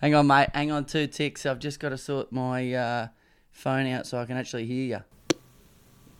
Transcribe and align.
Hang 0.00 0.14
on, 0.14 0.26
mate. 0.26 0.48
Hang 0.54 0.70
on, 0.70 0.84
two 0.84 1.06
ticks. 1.06 1.44
I've 1.46 1.58
just 1.58 1.80
got 1.80 1.88
to 1.90 1.98
sort 1.98 2.30
my 2.32 2.72
uh, 2.72 3.08
phone 3.50 3.86
out 3.86 4.06
so 4.06 4.18
I 4.18 4.24
can 4.26 4.36
actually 4.36 4.66
hear 4.66 5.04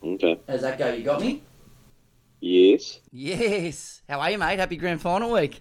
you. 0.02 0.10
Okay. 0.14 0.40
How's 0.48 0.62
that 0.62 0.78
go? 0.78 0.92
You 0.92 1.04
got 1.04 1.20
me? 1.20 1.42
Yes. 2.40 3.00
Yes. 3.12 4.02
How 4.08 4.20
are 4.20 4.30
you, 4.30 4.38
mate? 4.38 4.58
Happy 4.58 4.76
grand 4.76 5.00
final 5.00 5.32
week. 5.32 5.60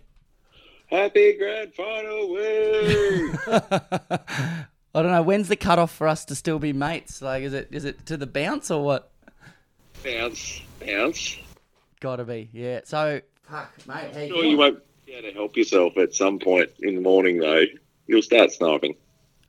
Happy 0.88 1.38
grand 1.38 1.74
final 1.74 2.34
week. 2.34 3.36
I 4.96 5.02
don't 5.04 5.12
know. 5.12 5.22
When's 5.22 5.48
the 5.48 5.56
cutoff 5.56 5.92
for 5.92 6.08
us 6.08 6.26
to 6.26 6.36
still 6.36 6.60
be 6.60 6.74
mates? 6.74 7.22
Like, 7.22 7.44
is 7.44 7.54
it 7.54 7.68
is 7.72 7.86
it 7.86 8.06
to 8.08 8.18
the 8.18 8.28
bounce 8.28 8.72
or 8.72 8.84
what? 8.84 9.12
bounce, 10.04 10.62
bounce. 10.86 11.38
Gotta 12.00 12.24
be. 12.24 12.50
Yeah. 12.54 12.82
So, 12.86 13.22
fuck, 13.44 13.72
mate. 13.88 14.14
How 14.14 14.20
you 14.22 14.28
Sure, 14.28 14.38
doing? 14.38 14.52
you 14.52 14.58
won't 14.58 14.80
be 15.06 15.14
able 15.14 15.28
to 15.30 15.34
help 15.34 15.58
yourself 15.58 15.98
at 15.98 16.14
some 16.16 16.40
point 16.40 16.70
in 16.80 16.96
the 16.96 17.02
morning, 17.02 17.40
though. 17.40 17.64
You'll 18.08 18.22
start 18.22 18.52
sniping. 18.52 18.96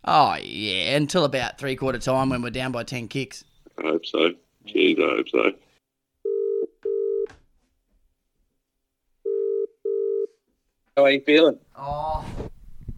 Oh 0.05 0.37
yeah, 0.43 0.97
until 0.97 1.25
about 1.25 1.59
three 1.59 1.77
quarter 1.77 1.99
time 1.99 2.31
when 2.31 2.43
we're 2.43 2.51
down 2.51 2.73
by 2.73 2.83
ten 2.83 3.09
kicks. 3.09 3.45
I 3.79 3.83
hope 3.83 4.05
so. 4.05 4.33
Jeez, 4.67 4.99
I 4.99 5.17
hope 5.17 5.29
so. 5.29 5.53
How 10.97 11.05
are 11.05 11.11
you 11.11 11.21
feeling? 11.21 11.59
Oh, 11.77 12.25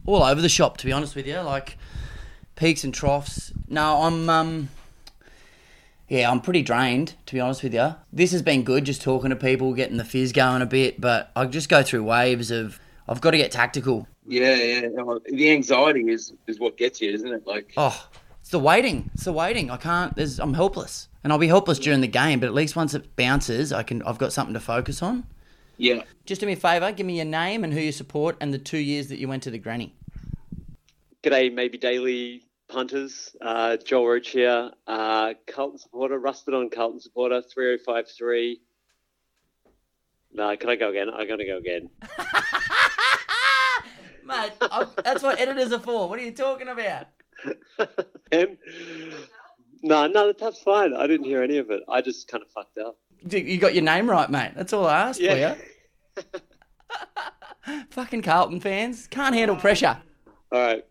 all 0.07 0.23
over 0.23 0.41
the 0.41 0.49
shop 0.49 0.79
to 0.79 0.87
be 0.87 0.93
honest 0.93 1.15
with 1.15 1.27
you. 1.27 1.39
Like 1.41 1.77
peaks 2.57 2.85
and 2.85 2.95
troughs. 2.95 3.53
No, 3.69 4.03
I'm 4.03 4.31
um, 4.31 4.69
yeah, 6.09 6.31
I'm 6.31 6.41
pretty 6.41 6.63
drained 6.63 7.15
to 7.27 7.35
be 7.35 7.41
honest 7.41 7.63
with 7.63 7.75
you. 7.75 7.95
This 8.13 8.33
has 8.33 8.41
been 8.41 8.63
good, 8.63 8.85
just 8.85 9.03
talking 9.03 9.31
to 9.31 9.37
people, 9.37 9.75
getting 9.75 9.99
the 9.99 10.05
fizz 10.05 10.33
going 10.33 10.63
a 10.63 10.67
bit. 10.67 11.01
But 11.01 11.31
I 11.37 11.45
just 11.45 11.69
go 11.69 11.83
through 11.83 12.05
waves 12.05 12.51
of 12.51 12.81
I've 13.07 13.21
got 13.21 13.33
to 13.33 13.37
get 13.37 13.53
tactical. 13.53 14.07
Yeah, 14.31 14.55
yeah. 14.55 14.89
Well, 14.93 15.21
The 15.25 15.51
anxiety 15.51 16.09
is 16.11 16.33
is 16.47 16.59
what 16.61 16.77
gets 16.77 17.01
you, 17.01 17.11
isn't 17.11 17.29
it? 17.33 17.47
Like, 17.47 17.73
Oh, 17.77 18.09
it's 18.41 18.51
the 18.51 18.59
waiting. 18.61 19.11
It's 19.15 19.25
the 19.25 19.33
waiting. 19.33 19.71
I 19.71 19.77
can't. 19.77 20.15
There's. 20.15 20.39
I'm 20.39 20.55
helpless, 20.55 21.09
and 21.25 21.33
I'll 21.33 21.39
be 21.39 21.49
helpless 21.49 21.79
during 21.81 22.01
the 22.01 22.07
game. 22.09 22.39
But 22.41 22.47
at 22.47 22.55
least 22.55 22.77
once 22.77 22.95
it 22.95 23.17
bounces, 23.17 23.73
I 23.73 23.83
can. 23.83 24.03
I've 24.05 24.19
got 24.19 24.33
something 24.33 24.55
to 24.55 24.61
focus 24.61 25.03
on. 25.03 25.27
yeah. 25.79 26.03
Just 26.27 26.41
do 26.41 26.47
me 26.47 26.53
a 26.53 26.57
favour. 26.57 26.93
Give 26.93 27.07
me 27.07 27.17
your 27.17 27.25
name 27.25 27.65
and 27.65 27.73
who 27.73 27.81
you 27.81 27.91
support, 27.93 28.37
and 28.41 28.55
the 28.55 28.59
two 28.59 28.79
years 28.79 29.09
that 29.09 29.19
you 29.19 29.27
went 29.29 29.43
to 29.43 29.51
the 29.51 29.59
granny. 29.59 29.95
G'day, 31.25 31.53
maybe 31.53 31.77
daily 31.77 32.45
punters. 32.69 33.35
Uh, 33.43 33.77
Joel 33.79 34.07
Roach 34.07 34.29
here. 34.31 34.71
Uh, 34.87 35.35
Carlton 35.49 35.79
supporter, 35.79 36.19
rusted 36.21 36.55
on 36.55 36.71
Carlton 36.71 37.01
supporter, 37.01 37.43
3053. 37.43 38.61
No, 40.33 40.57
can 40.57 40.71
I 40.71 40.77
go 40.77 40.89
again? 40.91 41.11
I'm 41.11 41.27
going 41.27 41.41
to 41.41 41.47
go 41.47 41.57
again. 41.59 41.91
Mate, 44.31 44.53
I, 44.63 44.87
that's 45.05 45.23
what 45.23 45.41
editors 45.41 45.73
are 45.73 45.79
for. 45.81 46.09
What 46.09 46.19
are 46.19 46.23
you 46.23 46.31
talking 46.33 46.69
about? 46.69 47.07
and, 48.33 48.57
no, 49.83 50.07
no, 50.07 50.33
that's 50.33 50.63
fine. 50.63 50.95
I 50.95 51.07
didn't 51.07 51.27
hear 51.27 51.43
any 51.43 51.59
of 51.59 51.71
it. 51.71 51.83
I 51.89 52.01
just 52.01 52.29
kind 52.29 52.43
of 52.45 52.51
fucked 52.51 52.79
up. 52.79 52.97
You- 53.29 53.39
You 53.41 53.59
got 53.59 53.75
your 53.75 53.83
name 53.85 54.09
right, 54.09 54.31
mate. 54.31 54.53
That's 54.55 54.73
all 54.73 54.87
I 54.87 55.01
asked 55.09 55.21
Yeah. 55.21 55.55
for 55.55 56.23
you. 56.23 56.41
Fucking 57.91 58.23
Carlton 58.23 58.61
fans 58.61 59.07
can't 59.09 59.35
handle 59.35 59.57
pressure. 59.57 59.99
All 60.53 60.59
right. 60.61 60.85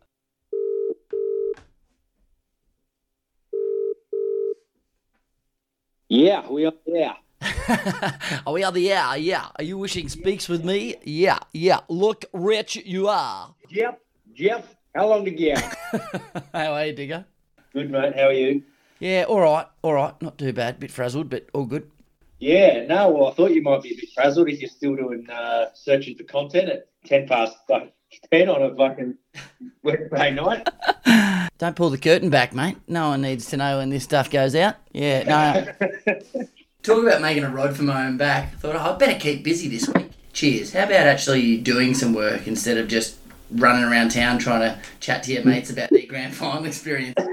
Yeah, 6.08 6.48
we 6.50 6.66
are. 6.66 6.74
Yeah. 6.86 7.14
oh, 8.46 8.54
we 8.54 8.64
are 8.64 8.72
the 8.72 8.82
yeah, 8.82 9.16
yeah. 9.16 9.48
Are 9.58 9.64
you 9.64 9.78
wishing 9.78 10.10
speaks 10.10 10.50
with 10.50 10.64
me? 10.64 10.96
Yeah, 11.04 11.40
yeah. 11.54 11.80
Look, 11.88 12.26
rich 12.34 12.76
you 12.76 13.08
are. 13.08 13.54
Jeff, 13.70 13.96
Jeff, 14.34 14.76
how 14.94 15.08
long 15.08 15.26
to 15.26 15.32
get? 15.32 15.60
How 16.54 16.74
are 16.74 16.86
you, 16.86 16.94
digger? 16.94 17.26
Good, 17.74 17.92
mate. 17.92 18.16
How 18.16 18.28
are 18.28 18.34
you? 18.34 18.64
Yeah, 19.00 19.26
all 19.28 19.40
right, 19.40 19.66
all 19.82 19.94
right. 19.94 20.20
Not 20.22 20.38
too 20.38 20.52
bad. 20.52 20.80
Bit 20.80 20.92
frazzled, 20.92 21.30
but 21.30 21.48
all 21.54 21.66
good. 21.66 21.90
Yeah, 22.40 22.86
no, 22.86 23.10
well, 23.12 23.28
I 23.28 23.34
thought 23.34 23.52
you 23.52 23.62
might 23.62 23.84
be 23.84 23.94
a 23.94 23.96
bit 23.96 24.10
frazzled 24.14 24.50
if 24.50 24.62
you're 24.62 24.70
still 24.70 24.96
doing 24.96 25.30
uh, 25.30 25.68
searching 25.74 26.16
for 26.16 26.24
content 26.24 26.70
at 26.70 26.88
10 27.06 27.28
past 27.28 27.58
like, 27.68 27.94
10 28.32 28.50
on 28.50 28.64
a 28.64 28.76
fucking 28.76 29.16
Wednesday 29.84 30.32
night. 30.32 30.68
Don't 31.58 31.76
pull 31.76 31.90
the 31.90 31.98
curtain 31.98 32.30
back, 32.30 32.54
mate. 32.54 32.78
No 32.88 33.10
one 33.10 33.22
needs 33.22 33.48
to 33.48 33.58
know 33.58 33.80
when 33.80 33.90
this 33.90 34.06
stuff 34.06 34.30
goes 34.30 34.56
out. 34.56 34.76
Yeah, 34.94 35.24
no. 35.24 36.48
Talk 36.82 37.04
about 37.04 37.22
making 37.22 37.44
a 37.44 37.50
rod 37.50 37.76
for 37.76 37.84
my 37.84 38.08
own 38.08 38.16
back. 38.16 38.54
I 38.54 38.56
thought, 38.56 38.76
oh, 38.76 38.80
I 38.80 38.98
better 38.98 39.20
keep 39.20 39.44
busy 39.44 39.68
this 39.68 39.90
week. 39.90 40.12
Cheers. 40.32 40.72
How 40.72 40.84
about 40.84 41.08
actually 41.08 41.58
doing 41.58 41.94
some 41.94 42.14
work 42.14 42.48
instead 42.48 42.78
of 42.78 42.88
just 42.88 43.18
running 43.52 43.84
around 43.84 44.12
town 44.12 44.40
trying 44.40 44.62
to 44.62 44.80
chat 45.02 45.24
to 45.24 45.34
your 45.34 45.44
mates 45.44 45.70
about 45.70 45.90
their 45.90 46.06
grand 46.08 46.34
final 46.34 46.64
experience? 46.64 47.16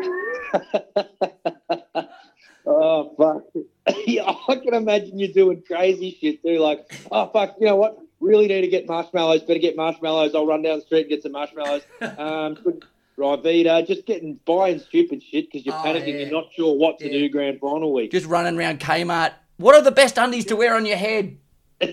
oh, 2.66 3.14
fuck. 3.16 3.44
yeah, 4.06 4.34
I 4.48 4.56
can 4.56 4.74
imagine 4.74 5.16
you 5.16 5.32
doing 5.32 5.62
crazy 5.64 6.18
shit 6.20 6.42
too. 6.42 6.58
Like, 6.58 6.92
oh, 7.12 7.28
fuck, 7.28 7.54
you 7.60 7.66
know 7.66 7.76
what? 7.76 8.00
Really 8.18 8.48
need 8.48 8.62
to 8.62 8.68
get 8.68 8.88
marshmallows. 8.88 9.42
Better 9.42 9.60
get 9.60 9.76
marshmallows. 9.76 10.34
I'll 10.34 10.46
run 10.46 10.62
down 10.62 10.80
the 10.80 10.84
street 10.84 11.02
and 11.02 11.10
get 11.10 11.22
some 11.22 11.32
marshmallows. 11.32 11.82
Um. 12.18 12.80
Ryvita, 13.18 13.86
just 13.86 14.04
getting 14.06 14.38
buying 14.44 14.78
stupid 14.78 15.22
shit 15.22 15.46
because 15.50 15.64
you're 15.64 15.74
Oh, 15.74 15.78
panicking. 15.84 16.08
yeah. 16.14 16.18
You're 16.26 16.30
not 16.32 16.52
sure 16.52 16.74
what 16.76 16.98
to 16.98 17.06
Yeah. 17.06 17.12
do 17.20 17.28
grand 17.30 17.60
final 17.60 17.92
week. 17.92 18.10
Just 18.12 18.26
running 18.26 18.58
around 18.58 18.80
Kmart. 18.80 19.32
What 19.56 19.74
are 19.74 19.80
the 19.82 19.90
best 19.90 20.18
undies 20.18 20.44
to 20.46 20.56
wear 20.56 20.74
on 20.74 20.84
your 20.86 20.96
head? 20.98 21.38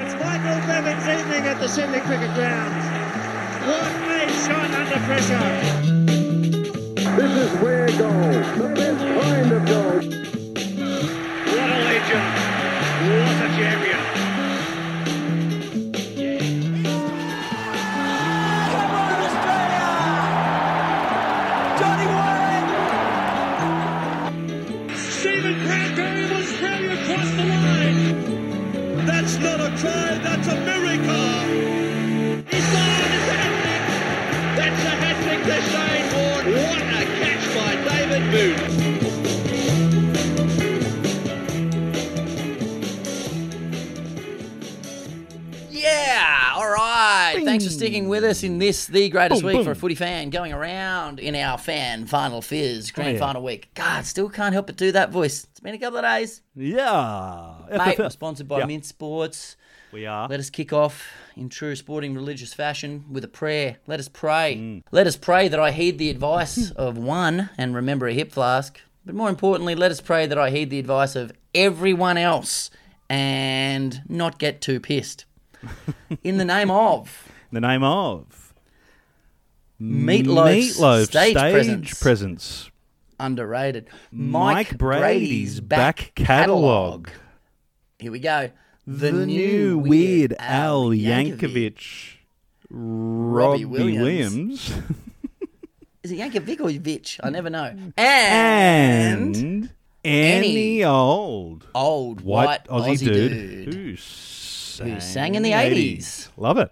It's 0.00 0.14
Michael 0.14 0.60
Bevan's 0.66 1.08
evening 1.08 1.44
at 1.46 1.60
the 1.60 1.68
Sydney 1.68 2.00
Cricket 2.00 2.32
Ground. 2.34 2.74
What 3.66 3.82
a 3.82 4.28
shot 4.44 4.70
under 4.70 5.00
pressure. 5.06 5.48
This 7.16 7.32
is 7.44 7.60
where 7.60 7.88
goal. 7.88 8.10
That 8.10 8.78
is 8.78 8.98
kind 9.22 9.52
of 9.52 9.66
goal. 9.66 9.98
What 11.50 11.68
a 11.68 11.78
legend. 11.84 12.28
What 13.08 13.44
a 13.44 13.56
champion. 13.56 14.07
Stephen 21.78 22.27
sticking 47.88 48.08
with 48.08 48.22
us 48.22 48.42
in 48.42 48.58
this, 48.58 48.86
the 48.86 49.08
greatest 49.08 49.42
week 49.42 49.64
for 49.64 49.70
a 49.70 49.74
footy 49.74 49.94
fan, 49.94 50.28
going 50.28 50.52
around 50.52 51.18
in 51.18 51.34
our 51.34 51.56
fan 51.56 52.06
final 52.06 52.42
fizz, 52.42 52.90
grand 52.90 53.14
yeah. 53.14 53.18
final 53.18 53.42
week. 53.42 53.70
God, 53.74 54.04
still 54.04 54.28
can't 54.28 54.52
help 54.52 54.66
but 54.66 54.76
do 54.76 54.92
that 54.92 55.10
voice. 55.10 55.44
It's 55.44 55.60
been 55.60 55.74
a 55.74 55.78
couple 55.78 55.98
of 55.98 56.04
days. 56.04 56.42
Yeah. 56.54 57.54
Mate, 57.70 57.98
we're 57.98 58.10
sponsored 58.10 58.46
by 58.46 58.58
Yeah. 58.58 58.66
Mint 58.66 58.84
Sports. 58.84 59.56
We 59.90 60.04
are. 60.04 60.28
Let 60.28 60.38
us 60.38 60.50
kick 60.50 60.70
off 60.70 61.08
in 61.34 61.48
true 61.48 61.74
sporting 61.74 62.14
religious 62.14 62.52
fashion 62.52 63.06
with 63.10 63.24
a 63.24 63.28
prayer. 63.28 63.78
Let 63.86 64.00
us 64.00 64.08
pray. 64.08 64.56
Mm. 64.56 64.82
Let 64.90 65.06
us 65.06 65.16
pray 65.16 65.48
that 65.48 65.58
I 65.58 65.70
heed 65.70 65.96
the 65.96 66.10
advice 66.10 66.70
of 66.76 66.98
one 66.98 67.48
and 67.56 67.74
remember 67.74 68.06
a 68.06 68.12
hip 68.12 68.32
flask. 68.32 68.78
But 69.06 69.14
more 69.14 69.30
importantly, 69.30 69.74
let 69.74 69.90
us 69.90 70.02
pray 70.02 70.26
that 70.26 70.36
I 70.36 70.50
heed 70.50 70.68
the 70.68 70.78
advice 70.78 71.16
of 71.16 71.32
everyone 71.54 72.18
else 72.18 72.70
and 73.08 74.02
not 74.10 74.38
get 74.38 74.60
too 74.60 74.78
pissed. 74.78 75.24
In 76.22 76.36
the 76.36 76.44
name 76.44 76.70
of 76.70 77.28
the 77.52 77.60
name 77.60 77.82
of 77.82 78.54
Meatloaf's 79.80 80.78
Meatloaf 80.78 81.06
stage 81.06 81.34
presence. 81.34 82.00
presence. 82.00 82.70
underrated 83.20 83.88
Mike, 84.10 84.76
Brady's 84.78 85.60
back 85.60 86.12
catalogue. 86.14 87.10
Here 87.98 88.12
we 88.12 88.20
go. 88.20 88.50
The, 88.86 89.12
new 89.12 89.78
Weird 89.78 90.34
Al 90.38 90.86
Yankovic. 90.86 92.14
Robbie 92.70 93.64
Williams. 93.64 94.00
Williams. 94.02 94.72
Is 96.02 96.12
it 96.12 96.18
Yankovic 96.18 96.60
or 96.60 96.70
Vich? 96.80 97.20
I 97.22 97.30
never 97.30 97.50
know. 97.50 97.74
And, 97.96 99.36
and 99.36 99.70
Any 100.04 100.84
old 100.84 101.66
old 101.74 102.20
white 102.22 102.68
white, 102.70 102.82
Aussie, 102.82 102.98
dude, 102.98 103.64
dude. 103.70 103.74
who 103.74 103.96
sang, 103.96 105.00
sang 105.00 105.34
in 105.34 105.42
the 105.42 105.52
80s. 105.52 106.28
Love 106.36 106.58
it. 106.58 106.70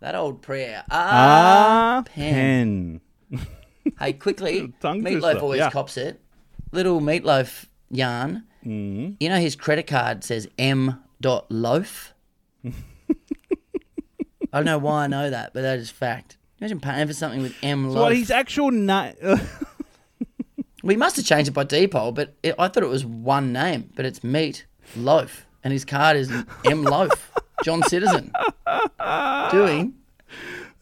That 0.00 0.14
old 0.14 0.42
prayer. 0.42 0.84
Ah, 0.90 1.98
Ah, 1.98 2.02
pen. 2.06 3.00
pen. 3.30 3.40
Hey, 3.98 4.12
quickly, 4.12 4.72
Meatloaf 4.82 5.40
always 5.42 5.58
yeah. 5.60 5.70
cops 5.70 5.96
it. 5.96 6.20
Little 6.72 7.00
Meatloaf 7.00 7.66
yarn. 7.90 8.44
Mm. 8.64 9.16
You 9.18 9.28
know 9.30 9.38
his 9.38 9.56
credit 9.56 9.86
card 9.86 10.22
says 10.24 10.46
M. 10.58 11.02
Dot 11.20 11.50
loaf. 11.50 12.12
I 12.64 12.70
don't 14.52 14.64
know 14.66 14.78
why 14.78 15.04
I 15.04 15.06
know 15.06 15.30
that, 15.30 15.52
but 15.54 15.62
that 15.62 15.78
is 15.78 15.90
fact. 15.90 16.36
Imagine 16.60 16.80
paying 16.80 17.06
for 17.06 17.12
something 17.14 17.40
with 17.42 17.54
M 17.62 17.84
So 17.84 17.94
Loaf. 17.94 18.02
what 18.04 18.16
his 18.16 18.30
actual 18.30 18.70
name? 18.70 19.14
We 20.82 20.96
must 20.96 21.16
have 21.16 21.24
changed 21.24 21.48
it 21.48 21.52
by 21.52 21.64
default, 21.64 22.14
but 22.14 22.34
it, 22.42 22.54
I 22.58 22.68
thought 22.68 22.82
it 22.82 22.88
was 22.88 23.04
one 23.04 23.52
name, 23.52 23.90
but 23.96 24.04
it's 24.06 24.22
Meat 24.22 24.64
Loaf, 24.96 25.46
and 25.64 25.72
his 25.72 25.84
card 25.84 26.16
is 26.16 26.30
M 26.64 26.82
Loaf, 26.84 27.32
John 27.64 27.82
Citizen. 27.84 28.32
Doing 29.50 29.94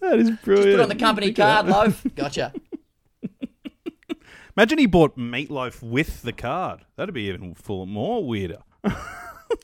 that 0.00 0.18
is 0.18 0.30
brilliant. 0.30 0.66
Just 0.66 0.76
put 0.76 0.80
on 0.80 0.88
the 0.88 0.94
company 0.94 1.32
card, 1.32 1.66
Loaf. 1.66 2.04
Gotcha. 2.14 2.52
Imagine 4.56 4.78
he 4.78 4.86
bought 4.86 5.16
meatloaf 5.16 5.82
with 5.82 6.22
the 6.22 6.32
card. 6.32 6.80
That'd 6.96 7.14
be 7.14 7.28
even 7.28 7.54
full 7.54 7.86
more 7.86 8.24
weirder. 8.26 8.62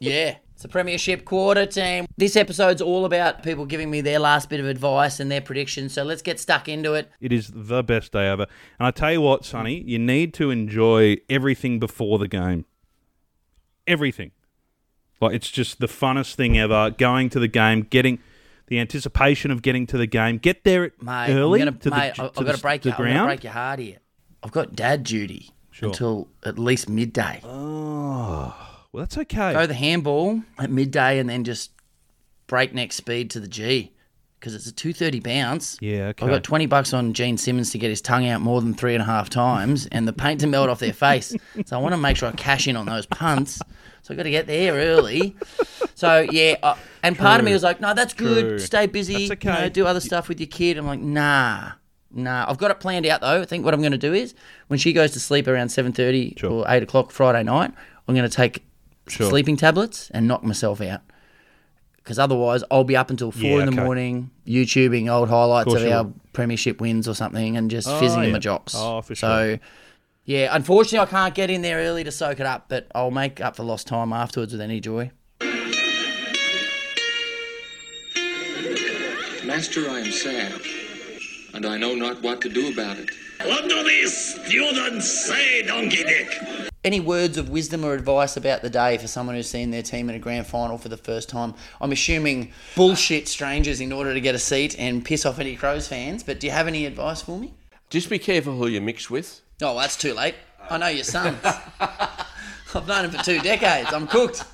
Yeah, 0.00 0.36
it's 0.54 0.64
a 0.64 0.68
Premiership 0.68 1.24
quarter 1.24 1.66
team. 1.66 2.06
This 2.16 2.36
episode's 2.36 2.80
all 2.80 3.04
about 3.04 3.42
people 3.42 3.66
giving 3.66 3.90
me 3.90 4.00
their 4.00 4.18
last 4.18 4.48
bit 4.48 4.60
of 4.60 4.66
advice 4.66 5.18
and 5.20 5.30
their 5.30 5.40
predictions. 5.40 5.92
So 5.92 6.04
let's 6.04 6.22
get 6.22 6.38
stuck 6.38 6.68
into 6.68 6.94
it. 6.94 7.10
It 7.20 7.32
is 7.32 7.50
the 7.52 7.82
best 7.82 8.12
day 8.12 8.28
ever. 8.28 8.46
And 8.78 8.86
I 8.86 8.90
tell 8.92 9.12
you 9.12 9.20
what, 9.20 9.44
Sonny, 9.44 9.82
you 9.82 9.98
need 9.98 10.34
to 10.34 10.50
enjoy 10.50 11.16
everything 11.28 11.78
before 11.80 12.18
the 12.18 12.28
game. 12.28 12.64
Everything. 13.86 14.30
Like 15.22 15.34
it's 15.34 15.50
just 15.50 15.78
the 15.78 15.86
funnest 15.86 16.34
thing 16.34 16.58
ever. 16.58 16.90
Going 16.90 17.30
to 17.30 17.38
the 17.40 17.48
game, 17.48 17.82
getting 17.82 18.18
the 18.66 18.78
anticipation 18.80 19.50
of 19.50 19.62
getting 19.62 19.86
to 19.88 19.98
the 19.98 20.06
game. 20.06 20.38
Get 20.38 20.64
there 20.64 20.92
Mate, 21.00 21.30
early 21.30 21.60
I'm 21.62 21.66
gonna, 21.68 21.78
to 21.78 21.90
mate, 21.90 22.14
the, 22.16 22.24
I've 22.24 22.34
got 22.34 22.54
to 22.56 22.60
break 22.60 22.82
the 22.82 22.90
your, 22.90 22.96
ground. 22.96 23.28
break 23.28 23.44
your 23.44 23.52
heart 23.52 23.78
here. 23.78 23.98
I've 24.42 24.52
got 24.52 24.74
dad 24.74 25.04
duty 25.04 25.50
Sure. 25.70 25.88
until 25.88 26.28
at 26.44 26.58
least 26.58 26.88
midday. 26.88 27.40
Oh, 27.44 28.54
well, 28.92 29.02
that's 29.04 29.16
okay. 29.16 29.52
Throw 29.52 29.66
the 29.66 29.74
handball 29.74 30.42
at 30.58 30.70
midday 30.70 31.18
and 31.18 31.28
then 31.28 31.44
just 31.44 31.70
breakneck 32.46 32.92
speed 32.92 33.30
to 33.30 33.40
the 33.40 33.48
G 33.48 33.92
because 34.38 34.54
it's 34.54 34.66
a 34.66 34.72
two 34.72 34.92
thirty 34.92 35.20
bounce. 35.20 35.78
Yeah, 35.80 36.08
okay. 36.08 36.26
I've 36.26 36.30
got 36.32 36.42
twenty 36.44 36.66
bucks 36.66 36.92
on 36.92 37.14
Gene 37.14 37.38
Simmons 37.38 37.70
to 37.70 37.78
get 37.78 37.88
his 37.90 38.00
tongue 38.02 38.26
out 38.28 38.40
more 38.42 38.60
than 38.60 38.74
three 38.74 38.94
and 38.94 39.02
a 39.02 39.06
half 39.06 39.30
times, 39.30 39.86
and 39.92 40.06
the 40.06 40.12
paint 40.12 40.40
to 40.40 40.46
melt 40.46 40.68
off 40.68 40.80
their 40.80 40.92
face. 40.92 41.34
So 41.66 41.78
I 41.78 41.80
want 41.82 41.92
to 41.94 41.98
make 41.98 42.16
sure 42.16 42.28
I 42.28 42.32
cash 42.32 42.66
in 42.68 42.76
on 42.76 42.86
those 42.86 43.06
punts. 43.06 43.60
So 44.02 44.12
I 44.12 44.16
got 44.16 44.24
to 44.24 44.30
get 44.30 44.46
there 44.46 44.74
early. 44.74 45.36
So 45.94 46.20
yeah, 46.30 46.74
and 47.02 47.16
part 47.16 47.38
of 47.40 47.44
me 47.44 47.50
True. 47.50 47.54
was 47.54 47.62
like, 47.62 47.80
no, 47.80 47.94
that's 47.94 48.14
good. 48.14 48.48
True. 48.48 48.58
Stay 48.58 48.86
busy. 48.86 49.28
That's 49.28 49.44
You 49.44 49.50
know, 49.52 49.68
do 49.68 49.86
other 49.86 50.00
stuff 50.00 50.28
with 50.28 50.40
your 50.40 50.48
kid. 50.48 50.76
I'm 50.76 50.86
like, 50.86 51.00
nah. 51.00 51.72
Nah, 52.14 52.44
I've 52.48 52.58
got 52.58 52.70
it 52.70 52.78
planned 52.80 53.06
out 53.06 53.20
though. 53.22 53.40
I 53.40 53.44
think 53.46 53.64
what 53.64 53.72
I'm 53.72 53.80
going 53.80 53.92
to 53.92 53.98
do 53.98 54.12
is 54.12 54.34
when 54.66 54.78
she 54.78 54.92
goes 54.92 55.12
to 55.12 55.20
sleep 55.20 55.46
around 55.48 55.70
seven 55.70 55.92
thirty 55.92 56.34
Sure. 56.36 56.50
or 56.50 56.64
eight 56.68 56.82
o'clock 56.82 57.10
Friday 57.10 57.42
night, 57.44 57.72
I'm 58.06 58.14
going 58.14 58.28
to 58.28 58.34
take 58.36 58.64
Sure. 59.08 59.28
sleeping 59.30 59.56
tablets 59.56 60.10
and 60.10 60.28
knock 60.28 60.42
myself 60.44 60.80
out. 60.80 61.00
Because 61.96 62.18
otherwise, 62.18 62.64
I'll 62.70 62.82
be 62.84 62.96
up 62.96 63.10
until 63.10 63.30
four 63.30 63.42
Yeah, 63.42 63.58
in 63.60 63.66
the 63.66 63.72
okay. 63.72 63.84
morning, 63.84 64.30
YouTubing 64.46 65.08
old 65.10 65.28
highlights 65.28 65.66
Course 65.68 65.82
of 65.82 65.92
our 65.92 66.12
premiership 66.32 66.80
wins 66.80 67.06
or 67.08 67.14
something, 67.14 67.56
and 67.56 67.70
just 67.70 67.88
Oh, 67.88 67.98
fizzing 68.00 68.24
in 68.24 68.32
my 68.32 68.38
jocks. 68.40 68.74
Oh, 68.76 69.00
for 69.02 69.14
So, 69.14 69.58
yeah, 70.24 70.54
unfortunately, 70.54 71.00
I 71.00 71.06
can't 71.06 71.34
get 71.34 71.50
in 71.50 71.62
there 71.62 71.78
early 71.78 72.04
to 72.04 72.12
soak 72.12 72.40
it 72.40 72.46
up, 72.46 72.66
but 72.68 72.86
I'll 72.94 73.10
make 73.10 73.40
up 73.40 73.56
for 73.56 73.64
lost 73.64 73.86
time 73.86 74.12
afterwards 74.12 74.52
with 74.52 74.60
any 74.60 74.80
joy. 74.80 75.10
Master, 79.44 79.90
I 79.90 80.00
am 80.00 80.10
sad, 80.10 80.60
and 81.52 81.66
I 81.66 81.76
know 81.76 81.94
not 81.94 82.22
what 82.22 82.40
to 82.42 82.48
do 82.48 82.72
about 82.72 82.96
it. 82.98 83.10
What 83.44 83.68
do 83.68 83.82
these 83.82 84.16
students 84.16 85.26
say, 85.26 85.66
Donkey 85.66 86.04
Dick? 86.04 86.38
Any 86.84 87.00
words 87.00 87.36
of 87.36 87.48
wisdom 87.50 87.84
or 87.84 87.92
advice 87.92 88.36
about 88.36 88.62
the 88.62 88.70
day 88.70 88.98
for 88.98 89.08
someone 89.08 89.34
who's 89.36 89.48
seen 89.48 89.70
their 89.70 89.82
team 89.82 90.08
in 90.08 90.14
a 90.14 90.18
grand 90.18 90.46
final 90.46 90.78
for 90.78 90.88
the 90.88 90.96
first 90.96 91.28
time? 91.28 91.54
I'm 91.80 91.92
assuming 91.92 92.52
bullshit 92.76 93.28
strangers 93.28 93.80
in 93.80 93.92
order 93.92 94.14
to 94.14 94.20
get 94.20 94.34
a 94.34 94.38
seat 94.38 94.76
and 94.78 95.04
piss 95.04 95.26
off 95.26 95.38
any 95.38 95.56
Crows 95.56 95.86
fans, 95.86 96.22
but 96.22 96.40
do 96.40 96.46
you 96.46 96.52
have 96.52 96.66
any 96.68 96.86
advice 96.86 97.20
for 97.20 97.38
me? 97.38 97.52
Just 97.90 98.08
be 98.08 98.18
careful 98.18 98.56
who 98.56 98.68
you 98.68 98.80
mix 98.80 99.10
with. 99.10 99.41
Oh, 99.60 99.78
that's 99.78 99.96
too 99.96 100.14
late. 100.14 100.34
I 100.70 100.78
know 100.78 100.88
your 100.88 101.04
sons. 101.04 101.38
I've 102.74 102.86
known 102.88 103.04
him 103.04 103.10
for 103.10 103.22
two 103.22 103.38
decades. 103.40 103.92
I'm 103.92 104.06
cooked. 104.06 104.44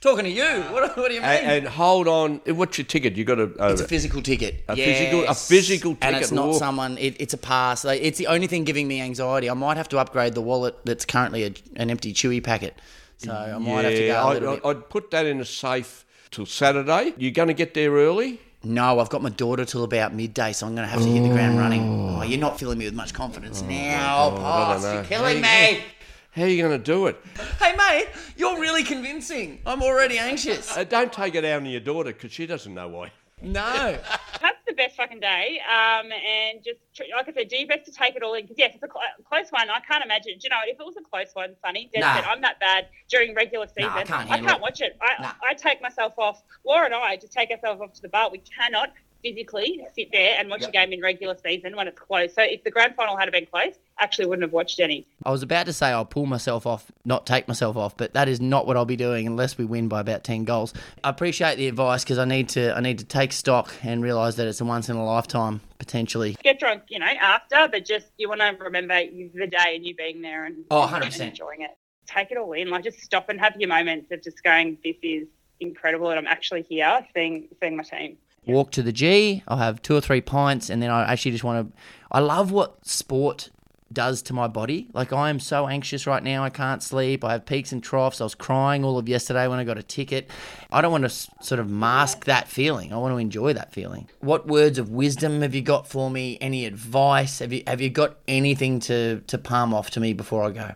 Talking 0.00 0.24
to 0.24 0.30
you. 0.30 0.44
What, 0.70 0.96
what 0.98 1.08
do 1.08 1.14
you 1.14 1.20
mean? 1.22 1.30
And, 1.30 1.46
and 1.64 1.66
hold 1.66 2.06
on. 2.06 2.36
What's 2.46 2.76
your 2.76 2.84
ticket? 2.84 3.16
You 3.16 3.24
got 3.24 3.36
to. 3.36 3.54
Uh, 3.58 3.68
it's 3.72 3.80
a 3.80 3.88
physical 3.88 4.20
ticket. 4.20 4.62
A 4.68 4.76
physical- 4.76 5.20
a 5.20 5.24
Yes. 5.24 5.48
physical 5.48 5.90
And 5.92 6.00
ticket. 6.00 6.20
it's 6.22 6.30
not 6.32 6.54
someone. 6.56 6.98
It, 6.98 7.16
it's 7.18 7.32
a 7.32 7.38
pass. 7.38 7.84
Like, 7.84 8.02
It's 8.02 8.18
the 8.18 8.26
only 8.26 8.46
thing 8.46 8.64
giving 8.64 8.86
me 8.86 9.00
anxiety. 9.00 9.48
I 9.48 9.54
might 9.54 9.78
have 9.78 9.88
to 9.90 9.98
upgrade 9.98 10.34
the 10.34 10.42
wallet 10.42 10.76
that's 10.84 11.06
currently 11.06 11.44
a, 11.44 11.54
an 11.76 11.90
empty 11.90 12.12
Chewy 12.12 12.44
packet. 12.44 12.78
So 13.16 13.32
I 13.32 13.56
might 13.56 13.84
have 13.86 13.94
to 13.94 14.06
go 14.08 14.14
a 14.14 14.26
I'd, 14.26 14.40
bit. 14.40 14.60
I'd 14.66 14.88
put 14.90 15.10
that 15.12 15.24
in 15.24 15.40
a 15.40 15.44
safe 15.46 16.04
till 16.30 16.44
Saturday. 16.44 17.14
You're 17.16 17.30
going 17.32 17.48
to 17.48 17.54
get 17.54 17.72
there 17.72 17.92
early. 17.92 18.40
No, 18.64 19.00
I've 19.00 19.10
got 19.10 19.22
my 19.22 19.30
daughter 19.30 19.64
till 19.64 19.84
about 19.84 20.14
midday, 20.14 20.52
so 20.52 20.66
I'm 20.66 20.74
going 20.74 20.86
to 20.86 20.90
have 20.90 21.02
to 21.02 21.08
hit 21.08 21.22
the 21.22 21.28
ground 21.28 21.58
running. 21.58 21.82
Oh, 22.10 22.22
you're 22.22 22.38
not 22.40 22.58
filling 22.58 22.78
me 22.78 22.86
with 22.86 22.94
much 22.94 23.12
confidence 23.12 23.62
now, 23.62 24.30
God, 24.30 24.84
I 24.84 24.94
You're 24.94 25.04
killing 25.04 25.40
me. 25.40 25.84
How 26.30 26.42
are 26.42 26.48
you 26.48 26.60
going 26.62 26.76
to 26.76 26.84
do 26.84 27.06
it? 27.06 27.16
Hey, 27.60 27.76
mate, 27.76 28.08
you're 28.36 28.58
really 28.58 28.82
convincing. 28.82 29.60
I'm 29.64 29.82
already 29.82 30.18
anxious. 30.18 30.76
Uh, 30.76 30.82
don't 30.82 31.12
take 31.12 31.36
it 31.36 31.44
out 31.44 31.60
on 31.60 31.66
your 31.66 31.80
daughter 31.80 32.12
because 32.12 32.32
she 32.32 32.46
doesn't 32.46 32.74
know 32.74 32.88
why. 32.88 33.12
No. 33.40 33.98
The 34.76 34.82
best 34.82 34.96
fucking 34.96 35.20
day. 35.20 35.60
Um, 35.70 36.10
and 36.10 36.58
just 36.64 36.80
like 37.14 37.28
I 37.28 37.32
said, 37.32 37.48
do 37.48 37.56
your 37.56 37.68
best 37.68 37.84
to 37.86 37.92
take 37.92 38.16
it 38.16 38.22
all 38.24 38.34
in 38.34 38.42
because 38.42 38.58
yes, 38.58 38.72
it's 38.74 38.82
a 38.82 38.88
cl- 38.88 39.04
close 39.28 39.50
one. 39.50 39.70
I 39.70 39.78
can't 39.80 40.04
imagine. 40.04 40.32
Do 40.38 40.40
you 40.42 40.50
know, 40.50 40.56
if 40.66 40.80
it 40.80 40.84
was 40.84 40.96
a 40.96 41.02
close 41.08 41.28
one, 41.34 41.54
Sonny, 41.64 41.88
dead 41.94 42.00
Nah. 42.00 42.14
set, 42.16 42.26
I'm 42.26 42.40
that 42.40 42.58
bad 42.58 42.88
during 43.08 43.34
regular 43.34 43.68
season. 43.68 43.92
I 43.92 44.02
can't 44.02 44.28
handle 44.28 44.56
it. 44.56 44.60
watch 44.60 44.80
it. 44.80 44.96
I, 45.00 45.22
Nah. 45.22 45.32
I 45.48 45.54
take 45.54 45.80
myself 45.80 46.14
off. 46.18 46.42
Laura 46.66 46.86
and 46.86 46.94
I 46.94 47.16
just 47.16 47.32
take 47.32 47.50
ourselves 47.52 47.80
off 47.80 47.92
to 47.94 48.02
the 48.02 48.08
bar. 48.08 48.30
We 48.30 48.38
cannot 48.38 48.92
physically 49.34 49.84
sit 49.96 50.08
there 50.12 50.36
and 50.38 50.50
watch 50.50 50.60
Yep. 50.60 50.68
a 50.68 50.72
game 50.72 50.92
in 50.92 51.00
regular 51.00 51.34
season 51.42 51.74
when 51.76 51.88
it's 51.88 51.98
close. 51.98 52.34
So 52.34 52.42
if 52.42 52.62
the 52.62 52.70
grand 52.70 52.94
final 52.94 53.16
had 53.16 53.32
been 53.32 53.46
close, 53.46 53.74
actually 53.98 54.26
wouldn't 54.26 54.42
have 54.44 54.52
watched 54.52 54.78
any. 54.80 55.06
I 55.24 55.30
was 55.30 55.42
about 55.42 55.66
to 55.66 55.72
say 55.72 55.86
I'll 55.88 56.04
pull 56.04 56.26
myself 56.26 56.66
off, 56.66 56.92
not 57.04 57.26
take 57.26 57.48
myself 57.48 57.76
off, 57.76 57.96
but 57.96 58.12
that 58.12 58.28
is 58.28 58.40
not 58.40 58.66
what 58.66 58.76
I'll 58.76 58.84
be 58.84 58.96
doing 58.96 59.26
unless 59.26 59.56
we 59.56 59.64
win 59.64 59.88
by 59.88 60.00
about 60.00 60.24
ten 60.24 60.44
goals. 60.44 60.74
I 61.02 61.08
appreciate 61.08 61.56
the 61.56 61.68
advice 61.68 62.04
because 62.04 62.18
I 62.18 62.24
need 62.26 62.48
to 62.50 62.76
I 62.76 62.80
need 62.80 62.98
to 62.98 63.04
take 63.04 63.32
stock 63.32 63.72
and 63.82 64.02
realise 64.02 64.34
that 64.36 64.46
it's 64.46 64.60
a 64.60 64.64
once 64.64 64.88
in 64.88 64.96
a 64.96 65.04
lifetime 65.04 65.60
potentially. 65.78 66.36
Get 66.42 66.58
drunk, 66.60 66.82
you 66.88 66.98
know, 66.98 67.06
after, 67.06 67.68
but 67.70 67.84
just 67.86 68.06
you 68.18 68.28
want 68.28 68.40
to 68.42 68.54
remember 68.62 68.94
the 68.94 69.46
day 69.46 69.74
and 69.76 69.84
you 69.86 69.94
being 69.94 70.20
there 70.22 70.44
and, 70.44 70.64
Oh, 70.70 70.86
100%. 70.86 71.20
enjoying 71.28 71.62
it. 71.62 71.70
Take 72.06 72.30
it 72.30 72.36
all 72.36 72.52
in. 72.52 72.68
Like 72.70 72.84
just 72.84 73.00
stop 73.00 73.28
and 73.30 73.40
have 73.40 73.54
your 73.58 73.68
moments 73.68 74.10
of 74.10 74.22
just 74.22 74.42
going, 74.42 74.76
this 74.84 74.96
is 75.02 75.26
incredible 75.60 76.10
and 76.10 76.18
I'm 76.18 76.26
actually 76.26 76.62
here 76.62 77.06
seeing 77.14 77.48
seeing 77.60 77.76
my 77.76 77.82
team. 77.84 78.18
Walk 78.46 78.70
to 78.72 78.82
the 78.82 78.92
G. 78.92 79.42
I'll 79.48 79.58
have 79.58 79.82
two 79.82 79.96
or 79.96 80.00
three 80.00 80.20
pints, 80.20 80.70
and 80.70 80.82
then 80.82 80.90
I 80.90 81.10
actually 81.10 81.32
just 81.32 81.44
want 81.44 81.72
to. 81.72 81.80
I 82.10 82.20
love 82.20 82.50
what 82.50 82.86
sport 82.86 83.50
does 83.94 84.22
to 84.22 84.32
my 84.32 84.48
body. 84.48 84.88
Like 84.92 85.12
I 85.12 85.30
am 85.30 85.40
so 85.40 85.68
anxious 85.68 86.06
right 86.06 86.22
now. 86.22 86.44
I 86.44 86.50
can't 86.50 86.82
sleep. 86.82 87.24
I 87.24 87.32
have 87.32 87.46
peaks 87.46 87.72
and 87.72 87.82
troughs. 87.82 88.20
I 88.20 88.24
was 88.24 88.34
crying 88.34 88.84
all 88.84 88.98
of 88.98 89.08
yesterday 89.08 89.46
when 89.48 89.58
I 89.58 89.64
got 89.64 89.78
a 89.78 89.82
ticket. 89.82 90.30
I 90.70 90.82
don't 90.82 90.92
want 90.92 91.04
to 91.04 91.10
sort 91.10 91.60
of 91.60 91.70
mask 91.70 92.24
that 92.24 92.48
feeling. 92.48 92.92
I 92.92 92.96
want 92.96 93.14
to 93.14 93.18
enjoy 93.18 93.52
that 93.54 93.72
feeling. 93.72 94.08
What 94.20 94.46
words 94.46 94.78
of 94.78 94.90
wisdom 94.90 95.42
have 95.42 95.54
you 95.54 95.62
got 95.62 95.86
for 95.86 96.10
me? 96.10 96.36
Any 96.40 96.66
advice? 96.66 97.38
Have 97.38 97.52
you 97.52 97.62
have 97.66 97.80
you 97.80 97.90
got 97.90 98.16
anything 98.28 98.80
to 98.80 99.20
to 99.20 99.38
palm 99.38 99.72
off 99.72 99.90
to 99.90 100.00
me 100.00 100.12
before 100.12 100.44
I 100.44 100.50
go? 100.50 100.72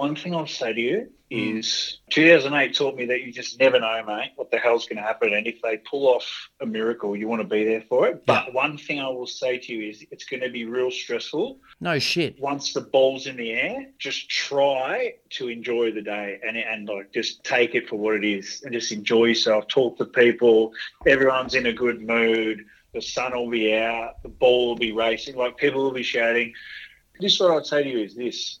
One 0.00 0.16
thing 0.16 0.34
I'll 0.34 0.46
say 0.46 0.72
to 0.72 0.80
you 0.80 1.10
hmm. 1.30 1.58
is 1.58 1.98
2008 2.08 2.74
taught 2.74 2.96
me 2.96 3.04
that 3.04 3.20
you 3.20 3.30
just 3.34 3.60
never 3.60 3.78
know, 3.78 4.02
mate, 4.06 4.32
what 4.36 4.50
the 4.50 4.56
hell's 4.56 4.86
going 4.86 4.96
to 4.96 5.02
happen. 5.02 5.34
And 5.34 5.46
if 5.46 5.60
they 5.60 5.76
pull 5.76 6.06
off 6.08 6.48
a 6.58 6.64
miracle, 6.64 7.14
you 7.14 7.28
want 7.28 7.42
to 7.42 7.46
be 7.46 7.64
there 7.64 7.82
for 7.86 8.08
it. 8.08 8.24
But 8.24 8.54
one 8.54 8.78
thing 8.78 8.98
I 8.98 9.08
will 9.08 9.26
say 9.26 9.58
to 9.58 9.74
you 9.74 9.90
is 9.90 10.02
it's 10.10 10.24
going 10.24 10.40
to 10.40 10.48
be 10.48 10.64
real 10.64 10.90
stressful. 10.90 11.58
No 11.82 11.98
shit. 11.98 12.40
Once 12.40 12.72
the 12.72 12.80
ball's 12.80 13.26
in 13.26 13.36
the 13.36 13.50
air, 13.50 13.88
just 13.98 14.30
try 14.30 15.16
to 15.36 15.48
enjoy 15.48 15.92
the 15.92 16.00
day 16.00 16.40
and, 16.42 16.56
and 16.56 16.88
like 16.88 17.12
just 17.12 17.44
take 17.44 17.74
it 17.74 17.86
for 17.86 17.96
what 17.96 18.14
it 18.14 18.24
is 18.24 18.62
and 18.62 18.72
just 18.72 18.92
enjoy 18.92 19.26
yourself. 19.26 19.68
Talk 19.68 19.98
to 19.98 20.06
people. 20.06 20.72
Everyone's 21.06 21.54
in 21.54 21.66
a 21.66 21.74
good 21.74 22.00
mood. 22.00 22.64
The 22.94 23.02
sun 23.02 23.34
will 23.34 23.50
be 23.50 23.74
out. 23.74 24.22
The 24.22 24.30
ball 24.30 24.68
will 24.68 24.78
be 24.78 24.92
racing. 24.92 25.36
Like 25.36 25.58
people 25.58 25.82
will 25.82 25.92
be 25.92 26.02
shouting. 26.02 26.54
This 27.20 27.34
is 27.34 27.40
what 27.40 27.50
I'd 27.50 27.66
say 27.66 27.82
to 27.82 27.90
you 27.90 27.98
is 27.98 28.14
this 28.14 28.60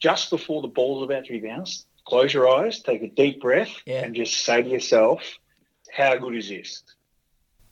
just 0.00 0.30
before 0.30 0.62
the 0.62 0.68
ball's 0.68 1.04
about 1.04 1.24
to 1.26 1.32
be 1.32 1.46
bounced, 1.46 1.86
close 2.06 2.32
your 2.34 2.48
eyes, 2.48 2.80
take 2.80 3.02
a 3.02 3.08
deep 3.08 3.40
breath, 3.40 3.70
Yeah. 3.86 4.02
and 4.04 4.14
just 4.14 4.34
say 4.44 4.62
to 4.62 4.68
yourself, 4.68 5.38
how 5.92 6.16
good 6.16 6.34
is 6.34 6.48
this? 6.48 6.82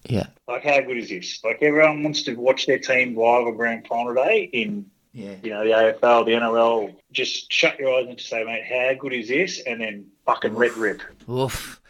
Yeah. 0.08 0.26
Like, 0.46 0.62
how 0.64 0.80
good 0.80 0.96
is 0.98 1.08
this? 1.08 1.42
Like, 1.42 1.58
everyone 1.62 2.02
wants 2.02 2.22
to 2.24 2.34
watch 2.34 2.66
their 2.66 2.78
team 2.78 3.16
live 3.16 3.46
on 3.46 3.56
grand 3.56 3.86
final 3.86 4.14
day 4.14 4.48
in, 4.52 4.90
Yeah. 5.12 5.34
you 5.42 5.50
know, 5.50 5.64
the 5.64 5.72
AFL, 5.72 6.24
the 6.24 6.32
NRL. 6.34 6.94
Just 7.12 7.52
shut 7.52 7.78
your 7.78 7.94
eyes 7.94 8.06
and 8.06 8.16
just 8.16 8.30
say, 8.30 8.44
mate, 8.44 8.64
how 8.64 8.94
good 8.94 9.12
is 9.12 9.28
this? 9.28 9.60
And 9.66 9.80
then 9.80 10.06
fucking 10.24 10.54
let 10.54 10.76
rip. 10.76 11.02
Oof. 11.28 11.80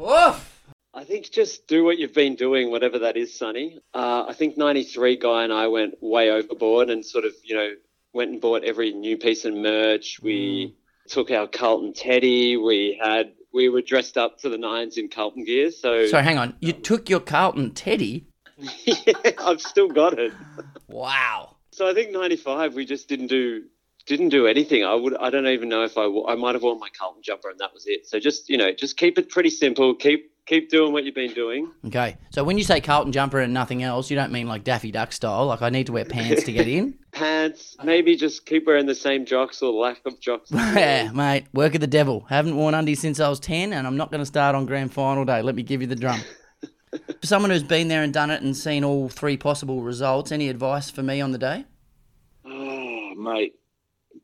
Oof. 0.00 0.48
I 0.94 1.04
think 1.04 1.30
just 1.30 1.66
do 1.68 1.84
what 1.84 1.98
you've 1.98 2.12
been 2.12 2.34
doing, 2.34 2.70
whatever 2.70 2.98
that 3.00 3.16
is, 3.16 3.34
Sonny. 3.38 3.78
Uh, 3.94 4.26
I 4.28 4.34
think 4.34 4.58
93 4.58 5.16
guy 5.16 5.44
and 5.44 5.52
I 5.52 5.68
went 5.68 6.02
way 6.02 6.30
overboard 6.30 6.90
and 6.90 7.04
sort 7.04 7.24
of, 7.24 7.32
you 7.44 7.54
know, 7.54 7.70
went 8.12 8.30
and 8.30 8.40
bought 8.40 8.64
every 8.64 8.92
new 8.92 9.16
piece 9.16 9.44
of 9.44 9.54
merch. 9.54 10.20
We 10.22 10.74
mm. 10.76 11.12
took 11.12 11.30
our 11.30 11.46
Carlton 11.46 11.92
Teddy. 11.92 12.56
We 12.56 12.98
had 13.02 13.32
we 13.52 13.68
were 13.68 13.82
dressed 13.82 14.16
up 14.16 14.38
to 14.38 14.48
the 14.48 14.58
nines 14.58 14.96
in 14.96 15.08
Carlton 15.08 15.44
gear. 15.44 15.70
So 15.70 16.06
So 16.06 16.20
hang 16.20 16.38
on, 16.38 16.54
you 16.60 16.72
took 16.72 17.08
your 17.08 17.20
Carlton 17.20 17.72
teddy. 17.72 18.26
yeah, 18.56 19.32
I've 19.38 19.60
still 19.60 19.88
got 19.88 20.18
it. 20.18 20.32
Wow. 20.88 21.56
So 21.70 21.88
I 21.88 21.94
think 21.94 22.12
'95 22.12 22.74
we 22.74 22.84
just 22.84 23.08
didn't 23.08 23.28
do 23.28 23.64
didn't 24.06 24.30
do 24.30 24.46
anything. 24.46 24.84
I 24.84 24.94
would 24.94 25.16
I 25.16 25.30
don't 25.30 25.46
even 25.46 25.68
know 25.68 25.84
if 25.84 25.96
I 25.96 26.04
I 26.04 26.34
might 26.34 26.54
have 26.54 26.62
worn 26.62 26.78
my 26.78 26.88
Carlton 26.98 27.22
jumper 27.22 27.50
and 27.50 27.58
that 27.60 27.72
was 27.72 27.84
it. 27.86 28.06
So 28.06 28.18
just 28.18 28.48
you 28.48 28.56
know 28.56 28.72
just 28.72 28.96
keep 28.96 29.18
it 29.18 29.30
pretty 29.30 29.50
simple. 29.50 29.94
Keep 29.94 30.31
keep 30.46 30.70
doing 30.70 30.92
what 30.92 31.04
you've 31.04 31.14
been 31.14 31.32
doing. 31.32 31.70
Okay, 31.86 32.16
so 32.30 32.44
when 32.44 32.58
you 32.58 32.64
say 32.64 32.80
Carlton 32.80 33.12
jumper 33.12 33.40
and 33.40 33.52
nothing 33.54 33.82
else, 33.82 34.10
you 34.10 34.16
don't 34.16 34.32
mean 34.32 34.48
like 34.48 34.64
Daffy 34.64 34.90
Duck 34.90 35.12
style. 35.12 35.46
Like 35.46 35.62
I 35.62 35.70
need 35.70 35.86
to 35.86 35.92
wear 35.92 36.04
pants 36.04 36.44
to 36.44 36.52
get 36.52 36.68
in. 36.68 36.98
Pants, 37.12 37.76
maybe 37.84 38.16
just 38.16 38.46
keep 38.46 38.66
wearing 38.66 38.86
the 38.86 38.94
same 38.94 39.26
jocks 39.26 39.60
or 39.60 39.70
lack 39.70 40.00
of 40.06 40.18
jocks. 40.18 40.50
yeah, 40.54 41.12
mate. 41.12 41.44
Work 41.52 41.74
of 41.74 41.82
the 41.82 41.86
devil. 41.86 42.24
Haven't 42.30 42.56
worn 42.56 42.74
undies 42.74 43.00
since 43.00 43.20
I 43.20 43.28
was 43.28 43.38
ten, 43.38 43.74
and 43.74 43.86
I'm 43.86 43.98
not 43.98 44.10
going 44.10 44.20
to 44.20 44.26
start 44.26 44.54
on 44.54 44.64
grand 44.64 44.94
final 44.94 45.26
day. 45.26 45.42
Let 45.42 45.54
me 45.54 45.62
give 45.62 45.82
you 45.82 45.86
the 45.86 45.94
drum. 45.94 46.20
for 46.92 47.26
someone 47.26 47.50
who's 47.50 47.62
been 47.62 47.88
there 47.88 48.02
and 48.02 48.12
done 48.14 48.30
it 48.30 48.42
and 48.42 48.56
seen 48.56 48.82
all 48.82 49.10
three 49.10 49.36
possible 49.36 49.82
results, 49.82 50.32
any 50.32 50.48
advice 50.48 50.90
for 50.90 51.02
me 51.02 51.20
on 51.20 51.32
the 51.32 51.38
day? 51.38 51.66
Oh, 52.46 53.14
mate, 53.14 53.54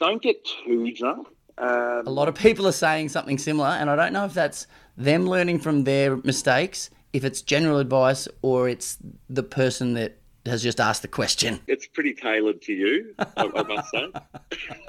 don't 0.00 0.22
get 0.22 0.44
too 0.44 0.90
drunk. 0.92 1.28
Um, 1.58 2.06
A 2.06 2.10
lot 2.10 2.28
of 2.28 2.34
people 2.34 2.66
are 2.66 2.72
saying 2.72 3.08
something 3.08 3.36
similar, 3.36 3.68
and 3.68 3.90
I 3.90 3.96
don't 3.96 4.12
know 4.12 4.24
if 4.24 4.34
that's 4.34 4.66
them 4.98 5.26
learning 5.26 5.60
from 5.60 5.84
their 5.84 6.16
mistakes, 6.18 6.90
if 7.12 7.24
it's 7.24 7.40
general 7.40 7.78
advice, 7.78 8.28
or 8.42 8.68
it's 8.68 8.98
the 9.30 9.42
person 9.42 9.94
that 9.94 10.18
has 10.44 10.62
just 10.62 10.80
asked 10.80 11.02
the 11.02 11.08
question. 11.08 11.60
It's 11.66 11.86
pretty 11.86 12.14
tailored 12.14 12.60
to 12.62 12.72
you, 12.72 13.14
I, 13.18 13.50
I 13.54 13.62
must 13.62 13.90
say. 13.90 14.06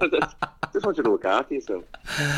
Just 0.71 0.85
want 0.85 0.97
you 0.97 1.03
to 1.03 1.09
look 1.11 1.25
after 1.25 1.55
yourself. 1.55 1.83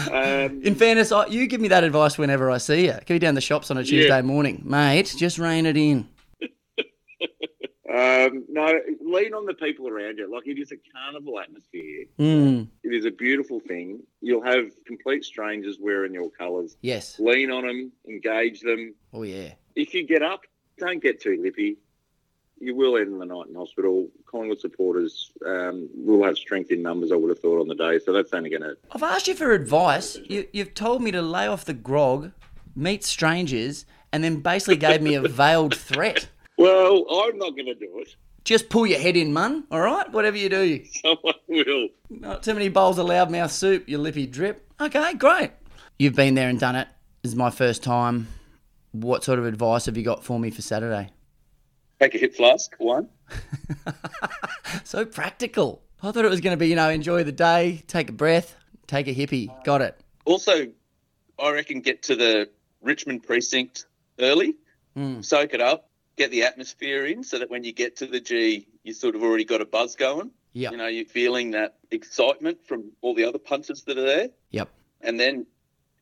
Um, 0.10 0.62
In 0.64 0.74
fairness, 0.74 1.12
I, 1.12 1.26
you 1.28 1.46
give 1.48 1.60
me 1.60 1.68
that 1.68 1.84
advice 1.84 2.18
whenever 2.18 2.50
I 2.50 2.58
see 2.60 2.86
you. 2.86 2.96
Be 3.06 3.20
down 3.20 3.36
the 3.36 3.42
shops 3.42 3.70
on 3.70 3.78
a 3.78 3.84
Tuesday 3.84 4.08
Yeah. 4.08 4.22
morning, 4.22 4.62
mate. 4.66 5.14
Just 5.18 5.38
rein 5.38 5.66
it 5.66 5.76
in. 5.76 6.08
Um, 7.94 8.46
no, 8.50 8.80
lean 9.02 9.34
on 9.34 9.46
the 9.46 9.54
people 9.54 9.88
around 9.88 10.18
you. 10.18 10.32
Like 10.34 10.48
it 10.48 10.58
is 10.60 10.72
a 10.72 10.78
carnival 10.94 11.40
atmosphere. 11.40 12.06
Mm, 12.20 12.68
It 12.84 12.94
is 12.94 13.06
a 13.06 13.12
beautiful 13.12 13.60
thing. 13.60 14.02
You'll 14.22 14.44
have 14.44 14.72
complete 14.86 15.24
strangers 15.26 15.78
wearing 15.80 16.14
your 16.14 16.30
colours. 16.30 16.78
yes. 16.82 17.20
Lean 17.20 17.52
on 17.52 17.66
them, 17.68 17.92
engage 18.08 18.62
them. 18.62 18.94
Oh 19.14 19.24
yeah. 19.24 19.54
If 19.76 19.94
you 19.94 20.06
get 20.06 20.22
up, 20.22 20.42
don't 20.78 21.02
get 21.02 21.22
too 21.22 21.40
lippy. 21.42 21.78
You 22.60 22.76
will 22.76 22.96
end 22.98 23.20
the 23.20 23.26
night 23.26 23.48
in 23.50 23.56
hospital. 23.56 24.08
Collingwood 24.28 24.60
supporters 24.60 25.32
um, 25.46 25.90
will 25.96 26.24
have 26.24 26.38
strength 26.38 26.70
in 26.70 26.84
numbers, 26.84 27.12
I 27.12 27.16
would 27.16 27.30
have 27.30 27.40
thought, 27.40 27.60
on 27.60 27.68
the 27.68 27.74
day. 27.76 27.98
So 27.98 28.14
that's 28.14 28.32
only 28.34 28.52
going 28.52 28.62
to. 28.62 28.78
I've 28.92 29.02
asked 29.02 29.28
you 29.28 29.34
for 29.34 29.52
advice. 29.52 30.18
You, 30.30 30.48
you've 30.54 30.76
told 30.76 31.02
me 31.02 31.10
to 31.12 31.24
lay 31.24 31.48
off 31.48 31.66
the 31.66 31.74
grog, 31.74 32.32
meet 32.76 33.04
strangers, 33.04 33.86
and 34.14 34.24
then 34.24 34.42
basically 34.42 34.76
gave 34.78 35.02
me 35.02 35.16
a 35.16 35.22
veiled 35.24 35.76
threat. 35.76 36.30
Well, 36.62 37.06
I'm 37.10 37.38
not 37.38 37.52
going 37.52 37.66
to 37.66 37.76
do 37.76 38.00
it. 38.00 38.16
Just 38.44 38.70
pull 38.70 38.86
your 38.88 39.00
head 39.00 39.16
in, 39.18 39.34
mun. 39.34 39.66
All 39.72 39.82
right, 39.82 40.12
whatever 40.12 40.38
you 40.38 40.50
do. 40.50 40.84
Someone 40.86 41.34
will. 41.48 41.90
Not 42.10 42.44
too 42.44 42.54
many 42.54 42.70
bowls 42.70 42.98
of 42.98 43.06
loudmouth 43.08 43.52
soup, 43.52 43.88
your 43.88 44.00
lippy 44.00 44.26
drip. 44.28 44.68
Okay, 44.80 45.14
great. 45.16 45.52
You've 46.00 46.16
been 46.16 46.34
there 46.36 46.50
and 46.50 46.60
done 46.60 46.76
it. 46.76 46.88
This 47.22 47.32
is 47.32 47.36
my 47.36 47.50
first 47.52 47.84
time. 47.84 48.28
What 48.92 49.24
sort 49.24 49.40
of 49.40 49.46
advice 49.46 49.86
have 49.86 49.96
you 49.96 50.04
got 50.04 50.24
for 50.24 50.40
me 50.40 50.50
for 50.52 50.62
Saturday? 50.62 51.10
Take 52.00 52.16
a 52.16 52.18
hip 52.18 52.36
flask, 52.36 52.74
one. 52.80 53.10
So 54.86 55.06
practical. 55.06 55.82
I 56.02 56.12
thought 56.12 56.24
it 56.26 56.30
was 56.30 56.40
going 56.42 56.54
to 56.54 56.58
be, 56.58 56.68
you 56.68 56.76
know, 56.76 56.90
enjoy 56.90 57.24
the 57.24 57.32
day, 57.32 57.84
take 57.88 58.10
a 58.10 58.14
breath, 58.14 58.56
take 58.88 59.08
a 59.08 59.14
hippie. 59.14 59.50
Got 59.66 59.82
it. 59.82 60.00
Also, 60.26 60.68
I 61.38 61.52
reckon 61.52 61.82
get 61.82 62.02
to 62.04 62.16
the 62.16 62.50
Richmond 62.82 63.24
precinct 63.24 63.86
early, 64.20 64.56
Mm. 64.98 65.24
soak 65.24 65.54
it 65.54 65.62
up, 65.62 65.90
get 66.18 66.32
the 66.32 66.44
atmosphere 66.44 67.06
in, 67.06 67.24
so 67.24 67.40
that 67.40 67.50
when 67.50 67.64
you 67.64 67.72
get 67.74 67.98
to 67.98 68.06
the 68.08 68.20
G, 68.20 68.68
you 68.84 68.94
sort 68.94 69.16
of 69.16 69.24
already 69.24 69.46
got 69.46 69.62
a 69.62 69.66
buzz 69.66 69.96
going. 69.96 70.32
Yeah. 70.54 70.72
You 70.72 70.78
know, 70.78 70.88
you're 70.88 71.06
feeling 71.06 71.52
that 71.52 71.76
excitement 71.92 72.66
from 72.68 72.92
all 73.02 73.16
the 73.16 73.24
other 73.26 73.40
punters 73.40 73.84
that 73.84 73.98
are 73.98 74.06
there, 74.06 74.30
Yep. 74.52 74.70
and 75.02 75.20
then 75.20 75.46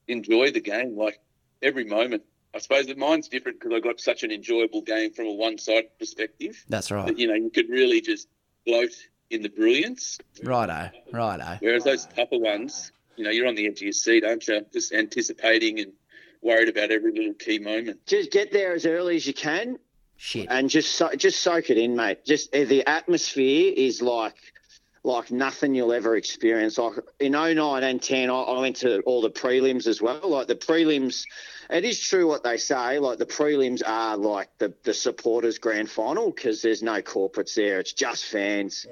enjoy 0.08 0.52
the 0.52 0.60
game 0.62 0.98
like 0.98 1.20
every 1.62 1.86
moment. 1.86 2.24
I 2.54 2.58
suppose 2.58 2.88
that 2.88 2.98
mine's 2.98 3.28
different 3.28 3.60
because 3.60 3.76
I 3.76 3.80
got 3.80 4.00
such 4.00 4.24
an 4.24 4.32
enjoyable 4.32 4.82
game 4.82 5.14
from 5.14 5.28
a 5.28 5.34
one-sided 5.34 6.00
perspective 6.00 6.66
That's 6.68 6.90
right. 6.90 7.06
that 7.06 7.20
you 7.20 7.28
know 7.28 7.36
you 7.36 7.52
could 7.52 7.70
really 7.70 8.02
just 8.02 8.28
float 8.66 8.90
in 9.30 9.44
the 9.44 9.50
brilliance. 9.50 10.18
Righto. 10.44 10.90
Righto. 11.14 11.58
Whereas 11.60 11.84
those 11.84 12.08
tougher 12.08 12.40
ones, 12.40 12.92
you 13.16 13.24
know, 13.24 13.30
you're 13.30 13.46
on 13.48 13.54
the 13.54 13.68
edge 13.68 13.78
of 13.78 13.82
your 13.84 13.92
seat, 13.92 14.24
aren't 14.26 14.48
you? 14.48 14.66
Just 14.74 14.92
anticipating 14.92 15.80
and 15.80 15.94
worried 16.42 16.70
about 16.70 16.90
every 16.90 17.12
little 17.12 17.36
key 17.36 17.60
moment. 17.60 18.00
Just 18.08 18.32
get 18.32 18.52
there 18.52 18.74
as 18.74 18.88
early 18.88 19.16
as 19.18 19.28
you 19.28 19.34
can. 19.36 19.78
Shit. 20.22 20.48
And 20.50 20.70
just 20.70 21.02
just 21.16 21.40
soak 21.40 21.70
it 21.70 21.78
in, 21.78 21.96
mate. 21.96 22.26
Just 22.26 22.54
uh, 22.54 22.66
the 22.66 22.86
atmosphere 22.86 23.74
is 23.74 24.02
like 24.02 24.36
like 25.02 25.32
nothing 25.32 25.74
you'll 25.74 25.94
ever 25.94 26.18
experience. 26.18 26.78
Like 26.78 26.98
in 27.22 27.32
09 27.32 27.84
and 27.84 28.02
10, 28.02 28.30
I, 28.30 28.34
I 28.34 28.60
went 28.60 28.76
to 28.78 29.00
all 29.02 29.22
the 29.22 29.30
prelims 29.30 29.88
as 29.88 30.02
well. 30.02 30.20
Like 30.30 30.48
the 30.48 30.56
prelims, 30.58 31.24
it 31.70 31.86
is 31.86 32.00
true 32.00 32.28
what 32.28 32.44
they 32.44 32.58
say. 32.58 33.00
Like 33.00 33.18
the 33.18 33.26
prelims 33.26 33.82
are 33.86 34.18
like 34.18 34.50
the, 34.58 34.74
the 34.84 34.94
supporters' 34.94 35.60
grand 35.60 35.90
final 35.90 36.32
because 36.32 36.62
there's 36.62 36.82
no 36.82 37.02
corporates 37.02 37.56
there. 37.56 37.80
It's 37.80 37.94
just 37.94 38.26
fans. 38.26 38.88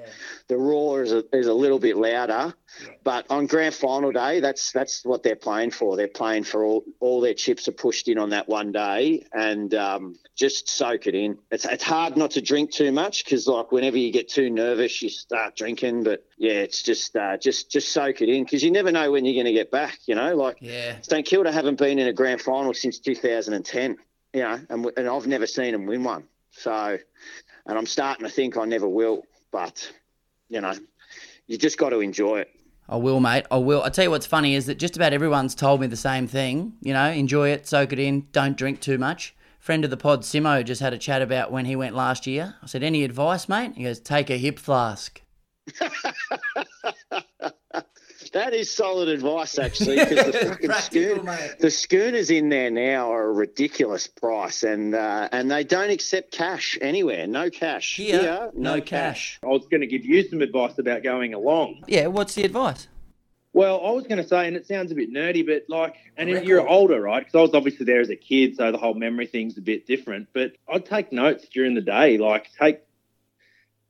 The 0.48 0.56
roar 0.56 1.02
is 1.02 1.12
a, 1.12 1.24
is 1.32 1.46
a 1.46 1.54
little 1.54 1.78
bit 1.78 1.96
louder. 1.96 2.54
But 3.02 3.26
on 3.30 3.46
grand 3.46 3.74
final 3.74 4.12
day, 4.12 4.40
that's 4.40 4.72
that's 4.72 5.04
what 5.04 5.22
they're 5.22 5.36
playing 5.36 5.70
for. 5.70 5.96
They're 5.96 6.06
playing 6.06 6.44
for 6.44 6.64
all, 6.64 6.84
all 7.00 7.20
their 7.20 7.34
chips 7.34 7.66
are 7.66 7.72
pushed 7.72 8.08
in 8.08 8.18
on 8.18 8.30
that 8.30 8.48
one 8.48 8.72
day, 8.72 9.24
and 9.32 9.74
um, 9.74 10.16
just 10.36 10.68
soak 10.68 11.06
it 11.06 11.14
in. 11.14 11.38
It's 11.50 11.64
it's 11.64 11.82
hard 11.82 12.16
not 12.16 12.32
to 12.32 12.42
drink 12.42 12.70
too 12.70 12.92
much 12.92 13.24
because 13.24 13.46
like 13.48 13.72
whenever 13.72 13.96
you 13.96 14.12
get 14.12 14.28
too 14.28 14.50
nervous, 14.50 15.00
you 15.02 15.08
start 15.08 15.56
drinking. 15.56 16.04
But 16.04 16.24
yeah, 16.36 16.60
it's 16.60 16.82
just 16.82 17.16
uh, 17.16 17.38
just 17.38 17.70
just 17.70 17.90
soak 17.90 18.20
it 18.20 18.28
in 18.28 18.44
because 18.44 18.62
you 18.62 18.70
never 18.70 18.92
know 18.92 19.10
when 19.10 19.24
you're 19.24 19.34
going 19.34 19.46
to 19.46 19.58
get 19.58 19.70
back. 19.70 19.98
You 20.06 20.14
know, 20.14 20.36
like 20.36 20.58
Yeah. 20.60 20.96
St 21.00 21.26
Kilda 21.26 21.50
haven't 21.50 21.78
been 21.78 21.98
in 21.98 22.06
a 22.06 22.12
grand 22.12 22.42
final 22.42 22.67
since 22.74 22.98
2010. 22.98 23.96
You 24.34 24.42
know, 24.42 24.60
and 24.68 24.90
and 24.96 25.08
I've 25.08 25.26
never 25.26 25.46
seen 25.46 25.72
them 25.72 25.86
win 25.86 26.04
one. 26.04 26.24
So, 26.50 26.98
and 27.66 27.78
I'm 27.78 27.86
starting 27.86 28.26
to 28.26 28.30
think 28.30 28.56
I 28.56 28.64
never 28.64 28.88
will. 28.88 29.22
But 29.50 29.90
you 30.48 30.60
know, 30.60 30.74
you 31.46 31.56
just 31.56 31.78
got 31.78 31.90
to 31.90 32.00
enjoy 32.00 32.40
it. 32.40 32.50
I 32.88 32.96
will, 32.96 33.20
mate. 33.20 33.44
I 33.50 33.58
will. 33.58 33.82
I 33.82 33.90
tell 33.90 34.04
you 34.04 34.10
what's 34.10 34.26
funny 34.26 34.54
is 34.54 34.66
that 34.66 34.78
just 34.78 34.96
about 34.96 35.12
everyone's 35.12 35.54
told 35.54 35.80
me 35.80 35.86
the 35.86 35.96
same 35.96 36.26
thing. 36.26 36.74
You 36.80 36.94
know, 36.94 37.10
enjoy 37.10 37.50
it, 37.50 37.66
soak 37.66 37.92
it 37.92 37.98
in, 37.98 38.26
don't 38.32 38.56
drink 38.56 38.80
too 38.80 38.96
much. 38.96 39.34
Friend 39.58 39.84
of 39.84 39.90
the 39.90 39.96
pod, 39.96 40.22
Simo, 40.22 40.64
just 40.64 40.80
had 40.80 40.94
a 40.94 40.98
chat 40.98 41.20
about 41.20 41.52
when 41.52 41.66
he 41.66 41.76
went 41.76 41.94
last 41.94 42.26
year. 42.26 42.54
I 42.62 42.66
said, 42.66 42.82
"Any 42.82 43.04
advice, 43.04 43.48
mate?" 43.48 43.72
He 43.76 43.84
goes, 43.84 44.00
"Take 44.00 44.30
a 44.30 44.38
hip 44.38 44.58
flask." 44.58 45.20
That 48.38 48.54
is 48.54 48.70
solid 48.72 49.08
advice, 49.08 49.58
actually. 49.58 49.96
'cause 50.06 50.10
the, 50.10 50.32
fucking 50.32 50.70
schooner, 50.70 51.38
the 51.58 51.72
schooners 51.72 52.30
in 52.30 52.50
there 52.50 52.70
now 52.70 53.10
are 53.10 53.24
a 53.24 53.32
ridiculous 53.32 54.06
price, 54.06 54.62
and 54.62 54.94
uh, 54.94 55.28
and 55.32 55.50
they 55.50 55.64
don't 55.64 55.90
accept 55.90 56.30
cash 56.30 56.78
anywhere. 56.80 57.26
No 57.26 57.50
cash 57.50 57.96
Here, 57.96 58.22
no, 58.22 58.52
no 58.54 58.80
cash. 58.80 59.40
I 59.42 59.48
was 59.48 59.66
going 59.66 59.80
to 59.80 59.88
give 59.88 60.04
you 60.04 60.22
some 60.28 60.40
advice 60.40 60.78
about 60.78 61.02
going 61.02 61.34
along. 61.34 61.82
Yeah, 61.88 62.06
what's 62.06 62.36
the 62.36 62.44
advice? 62.44 62.86
Well, 63.54 63.84
I 63.84 63.90
was 63.90 64.06
going 64.06 64.22
to 64.22 64.28
say, 64.28 64.46
and 64.46 64.54
it 64.54 64.68
sounds 64.68 64.92
a 64.92 64.94
bit 64.94 65.12
nerdy, 65.12 65.44
but 65.44 65.64
like, 65.68 65.96
and 66.16 66.30
if 66.30 66.44
you're 66.44 66.66
older, 66.66 67.00
right? 67.00 67.18
Because 67.18 67.34
I 67.34 67.42
was 67.42 67.54
obviously 67.54 67.86
there 67.86 68.00
as 68.00 68.08
a 68.08 68.14
kid, 68.14 68.54
so 68.54 68.70
the 68.70 68.78
whole 68.78 68.94
memory 68.94 69.26
thing's 69.26 69.58
a 69.58 69.62
bit 69.62 69.84
different. 69.84 70.28
But 70.32 70.52
I'd 70.72 70.86
take 70.86 71.10
notes 71.10 71.48
during 71.48 71.74
the 71.74 71.80
day, 71.80 72.18
like 72.18 72.52
take, 72.56 72.82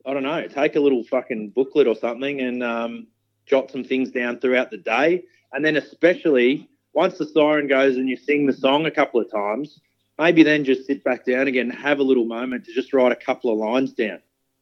I 0.07 0.13
don't 0.13 0.23
know, 0.23 0.47
take 0.47 0.75
a 0.75 0.79
little 0.79 1.03
fucking 1.03 1.49
booklet 1.51 1.85
or 1.85 1.95
something, 1.95 2.41
and 2.41 2.63
um, 2.63 3.07
jot 3.49 3.71
some 3.71 3.83
things 3.83 4.11
down 4.11 4.39
throughout 4.39 4.71
the 4.71 4.77
day, 4.77 5.23
and 5.51 5.65
then 5.65 5.75
especially 5.75 6.69
once 6.93 7.17
the 7.17 7.25
siren 7.25 7.67
goes 7.67 7.97
and 7.97 8.07
you 8.07 8.15
sing 8.17 8.45
the 8.45 8.53
song 8.53 8.85
a 8.85 8.91
couple 8.91 9.19
of 9.19 9.31
times, 9.31 9.79
maybe 10.17 10.43
then 10.43 10.63
just 10.63 10.85
sit 10.85 11.03
back 11.03 11.25
down 11.25 11.47
again, 11.47 11.71
and 11.71 11.79
have 11.79 11.99
a 11.99 12.03
little 12.03 12.25
moment 12.25 12.65
to 12.65 12.73
just 12.73 12.93
write 12.93 13.11
a 13.11 13.15
couple 13.15 13.51
of 13.51 13.57
lines 13.57 13.93
down. 13.93 14.19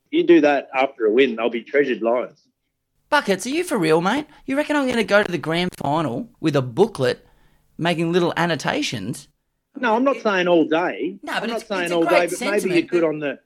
You 0.10 0.24
do 0.24 0.41
that 0.41 0.70
after 0.74 1.06
a 1.06 1.12
win, 1.12 1.36
they'll 1.36 1.50
be 1.50 1.63
treasured 1.63 2.01
lines. 2.01 2.44
Buckets, 3.10 3.46
are 3.46 3.50
you 3.50 3.63
for 3.63 3.77
real, 3.77 4.01
mate? 4.01 4.25
You 4.46 4.58
reckon 4.58 4.75
I'm 4.75 4.86
going 4.86 4.98
to 4.98 5.03
go 5.03 5.24
to 5.24 5.32
the 5.32 5.38
grand 5.38 5.72
final 5.77 6.29
with 6.39 6.56
a 6.56 6.62
booklet 6.62 7.25
making 7.77 8.12
little 8.12 8.34
annotations? 8.36 9.27
No, 9.79 9.96
I'm 9.96 10.03
not 10.03 10.17
saying 10.17 10.48
all 10.48 10.65
day. 10.65 11.17
No, 11.24 11.34
but 11.34 11.44
I'm 11.44 11.50
not 11.50 11.62
it's- 11.62 11.67
saying 11.67 11.91
all 11.91 12.06
great 12.06 12.29
day, 12.29 12.36
but 12.39 12.63
maybe 12.63 12.75
you 12.75 12.88
could 12.88 13.03
on 13.03 13.20
the 13.20 13.39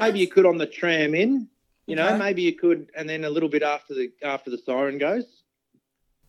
maybe 0.00 0.20
you 0.20 0.28
could 0.28 0.46
on 0.46 0.58
the 0.58 0.66
tram 0.66 1.14
in. 1.14 1.48
You 1.86 1.94
know, 1.96 2.08
Okay. 2.08 2.18
maybe 2.18 2.42
you 2.42 2.52
could, 2.54 2.90
and 2.96 3.08
then 3.08 3.24
a 3.24 3.30
little 3.30 3.48
bit 3.48 3.62
after 3.62 3.94
the 3.94 4.10
after 4.22 4.50
the 4.50 4.58
siren 4.58 4.98
goes. 4.98 5.24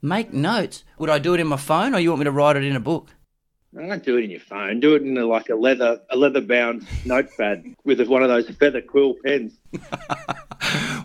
Make 0.01 0.31
notes. 0.31 0.83
Would 0.99 1.09
I 1.09 1.17
do 1.19 1.33
it 1.33 1.39
in 1.39 1.47
my 1.47 1.57
phone, 1.57 1.95
or 1.95 1.99
you 1.99 2.09
want 2.09 2.19
me 2.19 2.25
to 2.25 2.31
write 2.31 2.55
it 2.55 2.63
in 2.63 2.75
a 2.75 2.79
book? 2.79 3.09
I 3.77 3.85
Don't 3.87 4.03
do 4.03 4.17
it 4.17 4.23
in 4.23 4.29
your 4.31 4.39
phone. 4.39 4.79
Do 4.79 4.95
it 4.95 5.01
in 5.01 5.17
a, 5.17 5.25
like 5.25 5.49
a 5.49 5.55
leather 5.55 5.99
a 6.09 6.15
leather 6.15 6.41
bound 6.41 6.87
notepad 7.05 7.65
with 7.83 7.99
one 8.07 8.21
of 8.23 8.29
those 8.29 8.49
feather 8.49 8.81
quill 8.81 9.15
pens. 9.25 9.53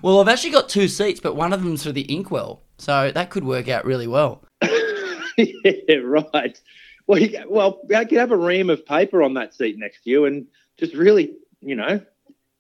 Well, 0.03 0.21
I've 0.21 0.27
actually 0.29 0.51
got 0.51 0.69
two 0.69 0.89
seats, 0.89 1.21
but 1.21 1.37
one 1.37 1.53
of 1.53 1.63
them's 1.63 1.85
for 1.85 1.93
the 1.93 2.13
inkwell, 2.13 2.63
so 2.79 3.13
that 3.13 3.31
could 3.31 3.45
work 3.45 3.69
out 3.69 3.85
really 3.85 4.09
well. 4.09 4.43
yeah, 5.37 5.97
right. 6.03 6.61
Well, 7.07 7.21
you, 7.21 7.45
well, 7.49 7.81
I 7.95 8.05
could 8.05 8.19
have 8.19 8.33
a 8.33 8.37
ream 8.37 8.69
of 8.69 8.85
paper 8.85 9.23
on 9.23 9.35
that 9.35 9.55
seat 9.55 9.79
next 9.79 10.03
to 10.03 10.11
you 10.11 10.25
and 10.25 10.47
just 10.77 10.95
really, 10.95 11.35
you 11.61 11.77
know, 11.77 12.01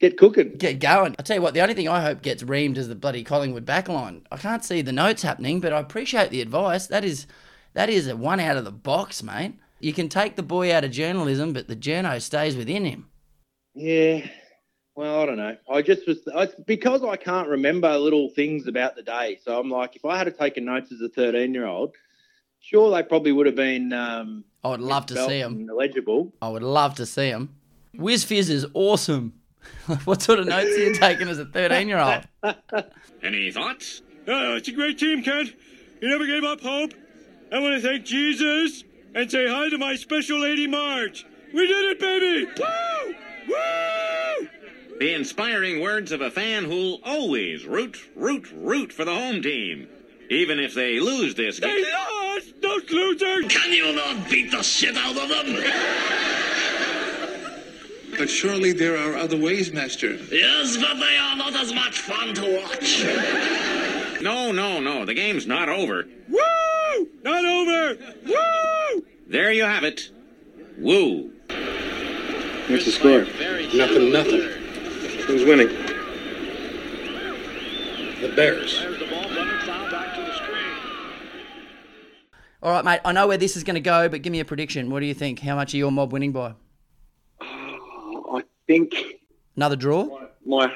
get 0.02 0.18
cooking. 0.18 0.56
Get 0.56 0.80
going. 0.80 1.14
I 1.18 1.22
tell 1.22 1.36
you 1.36 1.42
what, 1.42 1.54
the 1.54 1.62
only 1.62 1.74
thing 1.74 1.88
I 1.88 2.02
hope 2.02 2.22
gets 2.22 2.42
reamed 2.42 2.76
is 2.76 2.88
the 2.88 2.94
bloody 2.94 3.22
Collingwood 3.22 3.64
backline. 3.64 4.22
I 4.30 4.36
can't 4.36 4.64
see 4.64 4.82
the 4.82 4.92
notes 4.92 5.22
happening, 5.22 5.60
but 5.60 5.72
I 5.72 5.78
appreciate 5.78 6.30
the 6.30 6.42
advice. 6.42 6.88
That 6.88 7.04
is 7.04 7.26
that 7.74 7.88
is 7.88 8.08
a 8.08 8.16
one 8.16 8.40
out 8.40 8.56
of 8.56 8.64
the 8.64 8.72
box, 8.72 9.22
mate. 9.22 9.54
You 9.80 9.92
can 9.92 10.08
take 10.08 10.36
the 10.36 10.42
boy 10.42 10.74
out 10.74 10.84
of 10.84 10.90
journalism, 10.90 11.52
but 11.52 11.68
the 11.68 11.76
journo 11.76 12.20
stays 12.20 12.56
within 12.56 12.84
him. 12.84 13.08
Yeah. 13.74 14.26
Well, 14.94 15.20
I 15.22 15.26
don't 15.26 15.38
know. 15.38 15.56
I 15.70 15.80
just 15.80 16.06
was 16.06 16.18
it's 16.26 16.54
because 16.66 17.02
I 17.02 17.16
can't 17.16 17.48
remember 17.48 17.96
little 17.96 18.28
things 18.28 18.66
about 18.66 18.94
the 18.96 19.02
day. 19.02 19.38
So 19.42 19.58
I'm 19.58 19.70
like, 19.70 19.96
if 19.96 20.04
I 20.04 20.18
had 20.18 20.24
to 20.24 20.32
take 20.32 20.56
notes 20.58 20.92
as 20.92 21.00
a 21.00 21.08
13 21.08 21.54
year 21.54 21.66
old, 21.66 21.94
sure 22.60 22.90
they 22.90 23.02
probably 23.02 23.32
would 23.32 23.46
have 23.46 23.56
been. 23.56 23.92
Um, 23.92 24.44
I 24.64 24.68
would 24.68 24.80
love 24.80 25.06
to 25.06 25.26
see 25.26 25.40
them. 25.40 25.68
Illegible. 25.70 26.32
I 26.42 26.48
would 26.48 26.62
love 26.62 26.96
to 26.96 27.06
see 27.06 27.30
them. 27.30 27.54
Whiz 27.94 28.24
Fizz 28.24 28.50
is 28.50 28.66
awesome. 28.74 29.34
what 30.04 30.22
sort 30.22 30.38
of 30.38 30.46
notes 30.46 30.76
are 30.76 30.80
you 30.80 30.94
taking 30.94 31.28
as 31.28 31.38
a 31.38 31.44
13 31.44 31.88
year 31.88 31.98
old? 31.98 32.22
Any 33.22 33.50
thoughts? 33.50 34.02
Oh, 34.28 34.56
it's 34.56 34.68
a 34.68 34.72
great 34.72 34.98
team, 34.98 35.22
Kent. 35.22 35.54
You 36.00 36.08
never 36.08 36.26
gave 36.26 36.44
up 36.44 36.60
hope. 36.60 36.94
I 37.52 37.58
want 37.58 37.80
to 37.80 37.86
thank 37.86 38.04
Jesus 38.04 38.84
and 39.14 39.30
say 39.30 39.48
hi 39.48 39.68
to 39.68 39.78
my 39.78 39.96
special 39.96 40.40
lady 40.40 40.66
Marge. 40.66 41.26
We 41.52 41.66
did 41.66 41.90
it, 41.90 42.00
baby! 42.00 42.46
Woo! 42.58 43.14
Woo! 43.48 44.48
The 44.98 45.14
inspiring 45.14 45.80
words 45.80 46.12
of 46.12 46.20
a 46.20 46.30
fan 46.30 46.64
who'll 46.64 47.00
always 47.04 47.66
root, 47.66 47.98
root, 48.14 48.50
root 48.52 48.92
for 48.92 49.04
the 49.04 49.14
home 49.14 49.42
team. 49.42 49.88
Even 50.30 50.58
if 50.58 50.74
they 50.74 50.98
lose 50.98 51.34
this 51.34 51.60
game. 51.60 51.70
They 51.70 51.92
lost! 51.92 52.62
Those 52.62 52.90
losers! 52.90 53.46
Can 53.52 53.72
you 53.72 53.92
not 53.94 54.30
beat 54.30 54.50
the 54.50 54.62
shit 54.62 54.96
out 54.96 55.16
of 55.16 55.28
them? 55.28 55.62
But 58.22 58.30
surely 58.30 58.72
there 58.72 58.96
are 58.96 59.16
other 59.16 59.36
ways, 59.36 59.72
Master. 59.72 60.12
Yes, 60.12 60.76
but 60.76 60.94
they 60.94 61.16
are 61.16 61.34
not 61.34 61.56
as 61.56 61.74
much 61.74 61.98
fun 62.02 62.32
to 62.34 62.62
watch. 62.62 63.02
No, 64.22 64.52
no, 64.52 64.78
no. 64.78 65.04
The 65.04 65.12
game's 65.12 65.44
not 65.44 65.68
over. 65.68 66.06
Woo! 66.28 67.08
Not 67.24 67.44
over! 67.44 67.98
Woo! 68.24 69.04
There 69.26 69.50
you 69.50 69.64
have 69.64 69.82
it. 69.82 70.12
Woo. 70.78 71.32
What's 72.68 72.84
the 72.84 72.92
score? 72.92 73.24
Nothing, 73.76 74.12
nothing. 74.12 74.42
Who's 75.26 75.44
winning? 75.44 75.70
The 78.20 78.32
Bears. 78.36 78.86
All 82.62 82.70
right, 82.70 82.84
mate. 82.84 83.00
I 83.04 83.10
know 83.10 83.26
where 83.26 83.36
this 83.36 83.56
is 83.56 83.64
going 83.64 83.74
to 83.74 83.80
go, 83.80 84.08
but 84.08 84.22
give 84.22 84.30
me 84.30 84.38
a 84.38 84.44
prediction. 84.44 84.90
What 84.90 85.00
do 85.00 85.06
you 85.06 85.14
think? 85.14 85.40
How 85.40 85.56
much 85.56 85.74
are 85.74 85.78
your 85.78 85.90
mob 85.90 86.12
winning 86.12 86.30
by? 86.30 86.54
Think 88.72 88.94
Another 89.54 89.76
draw? 89.76 90.08
my 90.46 90.72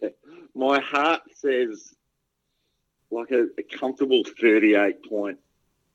my 0.56 0.80
heart 0.80 1.22
says 1.32 1.94
like 3.12 3.30
a, 3.30 3.46
a 3.56 3.62
comfortable 3.62 4.24
38 4.40 5.08
point 5.08 5.38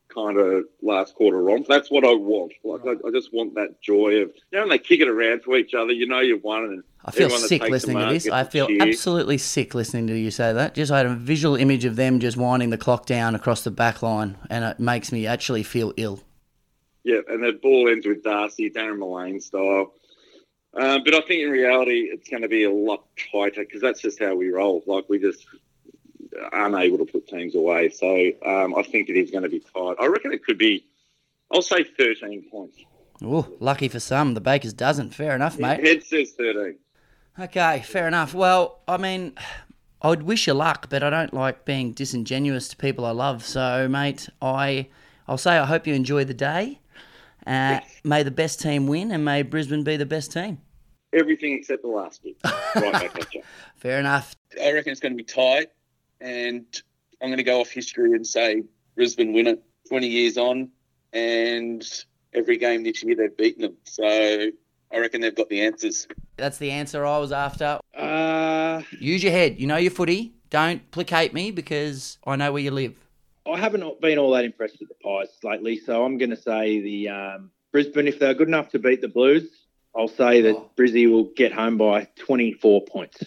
kind 0.08 0.38
of 0.38 0.64
last 0.80 1.14
quarter 1.14 1.42
romp. 1.42 1.66
That's 1.66 1.90
what 1.90 2.04
I 2.04 2.14
want. 2.14 2.52
Like 2.64 2.80
I, 2.86 3.06
I 3.06 3.10
just 3.10 3.34
want 3.34 3.54
that 3.56 3.82
joy 3.82 4.22
of 4.22 4.30
you 4.50 4.52
know 4.52 4.60
when 4.60 4.70
they 4.70 4.78
kick 4.78 5.00
it 5.00 5.08
around 5.08 5.42
to 5.42 5.56
each 5.56 5.74
other. 5.74 5.92
You 5.92 6.06
know 6.06 6.20
you've 6.20 6.42
won, 6.42 6.64
and 6.64 6.84
I 7.04 7.10
feel 7.10 7.28
sick 7.28 7.62
listening 7.64 7.98
to 7.98 8.06
this. 8.06 8.30
I 8.30 8.44
feel 8.44 8.68
absolutely 8.80 9.36
sick 9.36 9.74
listening 9.74 10.06
to 10.06 10.16
you 10.16 10.30
say 10.30 10.54
that. 10.54 10.74
Just 10.74 10.90
I 10.90 10.98
had 10.98 11.06
a 11.06 11.14
visual 11.14 11.56
image 11.56 11.84
of 11.84 11.96
them 11.96 12.18
just 12.18 12.38
winding 12.38 12.70
the 12.70 12.78
clock 12.78 13.04
down 13.04 13.34
across 13.34 13.62
the 13.62 13.70
back 13.70 14.00
line, 14.00 14.38
and 14.48 14.64
it 14.64 14.80
makes 14.80 15.12
me 15.12 15.26
actually 15.26 15.64
feel 15.64 15.92
ill. 15.98 16.20
Yeah, 17.04 17.20
and 17.28 17.44
the 17.44 17.52
ball 17.52 17.90
ends 17.90 18.06
with 18.06 18.22
Darcy, 18.22 18.70
Darren 18.70 18.98
Millane 18.98 19.42
style. 19.42 19.92
Um, 20.74 21.02
but 21.04 21.14
I 21.14 21.20
think 21.20 21.42
in 21.42 21.50
reality, 21.50 22.08
it's 22.10 22.28
going 22.28 22.42
to 22.42 22.48
be 22.48 22.64
a 22.64 22.70
lot 22.70 23.04
tighter 23.30 23.64
because 23.64 23.82
that's 23.82 24.00
just 24.00 24.18
how 24.18 24.34
we 24.34 24.50
roll. 24.50 24.82
Like 24.86 25.08
we 25.08 25.18
just 25.18 25.46
aren't 26.52 26.76
able 26.76 26.98
to 26.98 27.04
put 27.04 27.28
teams 27.28 27.54
away. 27.54 27.90
So 27.90 28.30
um, 28.44 28.74
I 28.74 28.82
think 28.82 29.08
it 29.08 29.16
is 29.16 29.30
going 29.30 29.42
to 29.42 29.50
be 29.50 29.60
tight. 29.60 29.96
I 30.00 30.06
reckon 30.06 30.32
it 30.32 30.44
could 30.44 30.58
be. 30.58 30.84
I'll 31.52 31.62
say 31.62 31.84
13 31.84 32.48
points. 32.50 32.78
Oh, 33.22 33.46
lucky 33.60 33.88
for 33.88 34.00
some, 34.00 34.34
the 34.34 34.40
Bakers 34.40 34.72
doesn't. 34.72 35.10
Fair 35.14 35.34
enough, 35.34 35.58
mate. 35.58 35.84
Head 35.84 36.02
says 36.02 36.32
13. 36.32 36.76
Okay, 37.38 37.82
fair 37.86 38.08
enough. 38.08 38.34
Well, 38.34 38.80
I 38.88 38.96
mean, 38.96 39.34
I 40.00 40.08
would 40.08 40.22
wish 40.24 40.46
you 40.46 40.54
luck, 40.54 40.88
but 40.88 41.02
I 41.02 41.10
don't 41.10 41.32
like 41.32 41.64
being 41.64 41.92
disingenuous 41.92 42.68
to 42.68 42.76
people 42.76 43.04
I 43.04 43.10
love. 43.10 43.44
So, 43.44 43.88
mate, 43.88 44.28
I, 44.40 44.88
I'll 45.28 45.38
say 45.38 45.58
I 45.58 45.66
hope 45.66 45.86
you 45.86 45.94
enjoy 45.94 46.24
the 46.24 46.34
day. 46.34 46.80
Uh, 47.46 47.80
May 48.04 48.22
the 48.22 48.30
best 48.30 48.60
team 48.60 48.86
win, 48.86 49.10
and 49.10 49.24
may 49.24 49.42
Brisbane 49.42 49.82
be 49.84 49.96
the 49.96 50.06
best 50.06 50.32
team. 50.32 50.58
Everything 51.12 51.52
except 51.52 51.82
the 51.82 51.88
last 51.88 52.22
bit. 52.22 52.36
right 52.44 52.92
back 52.92 53.18
at 53.20 53.34
you. 53.34 53.42
Fair 53.76 53.98
enough. 54.00 54.34
I 54.62 54.72
reckon 54.72 54.92
it's 54.92 55.00
going 55.00 55.12
to 55.12 55.16
be 55.16 55.24
tight, 55.24 55.68
and 56.20 56.64
I'm 57.20 57.28
going 57.28 57.36
to 57.38 57.42
go 57.42 57.60
off 57.60 57.68
history 57.70 58.12
and 58.12 58.26
say 58.26 58.62
Brisbane 58.96 59.32
win 59.32 59.46
it 59.46 59.62
20 59.88 60.06
years 60.06 60.38
on, 60.38 60.70
and 61.12 61.84
every 62.32 62.56
game 62.56 62.82
this 62.84 63.02
year 63.02 63.14
they've 63.16 63.36
beaten 63.36 63.62
them. 63.62 63.76
So 63.84 64.04
I 64.06 64.98
reckon 64.98 65.20
they've 65.20 65.34
got 65.34 65.48
the 65.48 65.60
answers. 65.60 66.06
That's 66.36 66.58
the 66.58 66.70
answer 66.70 67.04
I 67.04 67.18
was 67.18 67.32
after. 67.32 67.78
Uh, 67.94 68.82
Use 68.98 69.22
your 69.22 69.32
head. 69.32 69.60
You 69.60 69.66
know 69.66 69.76
your 69.76 69.90
footy. 69.90 70.34
Don't 70.48 70.90
placate 70.90 71.34
me 71.34 71.50
because 71.50 72.18
I 72.26 72.36
know 72.36 72.52
where 72.52 72.62
you 72.62 72.70
live. 72.70 72.94
I 73.46 73.58
haven't 73.58 74.00
been 74.00 74.18
all 74.18 74.30
that 74.32 74.44
impressed 74.44 74.78
with 74.78 74.88
the 74.88 74.94
Pies 75.02 75.28
lately, 75.42 75.78
so 75.78 76.04
I'm 76.04 76.18
going 76.18 76.30
to 76.30 76.36
say 76.36 76.80
the 76.80 77.08
um, 77.08 77.50
Brisbane, 77.72 78.06
if 78.06 78.18
they're 78.18 78.34
good 78.34 78.48
enough 78.48 78.68
to 78.70 78.78
beat 78.78 79.00
the 79.00 79.08
Blues, 79.08 79.48
I'll 79.96 80.08
say 80.08 80.40
that 80.42 80.76
Brizzy 80.76 81.10
will 81.10 81.24
get 81.36 81.52
home 81.52 81.76
by 81.76 82.08
24 82.16 82.84
points. 82.84 83.24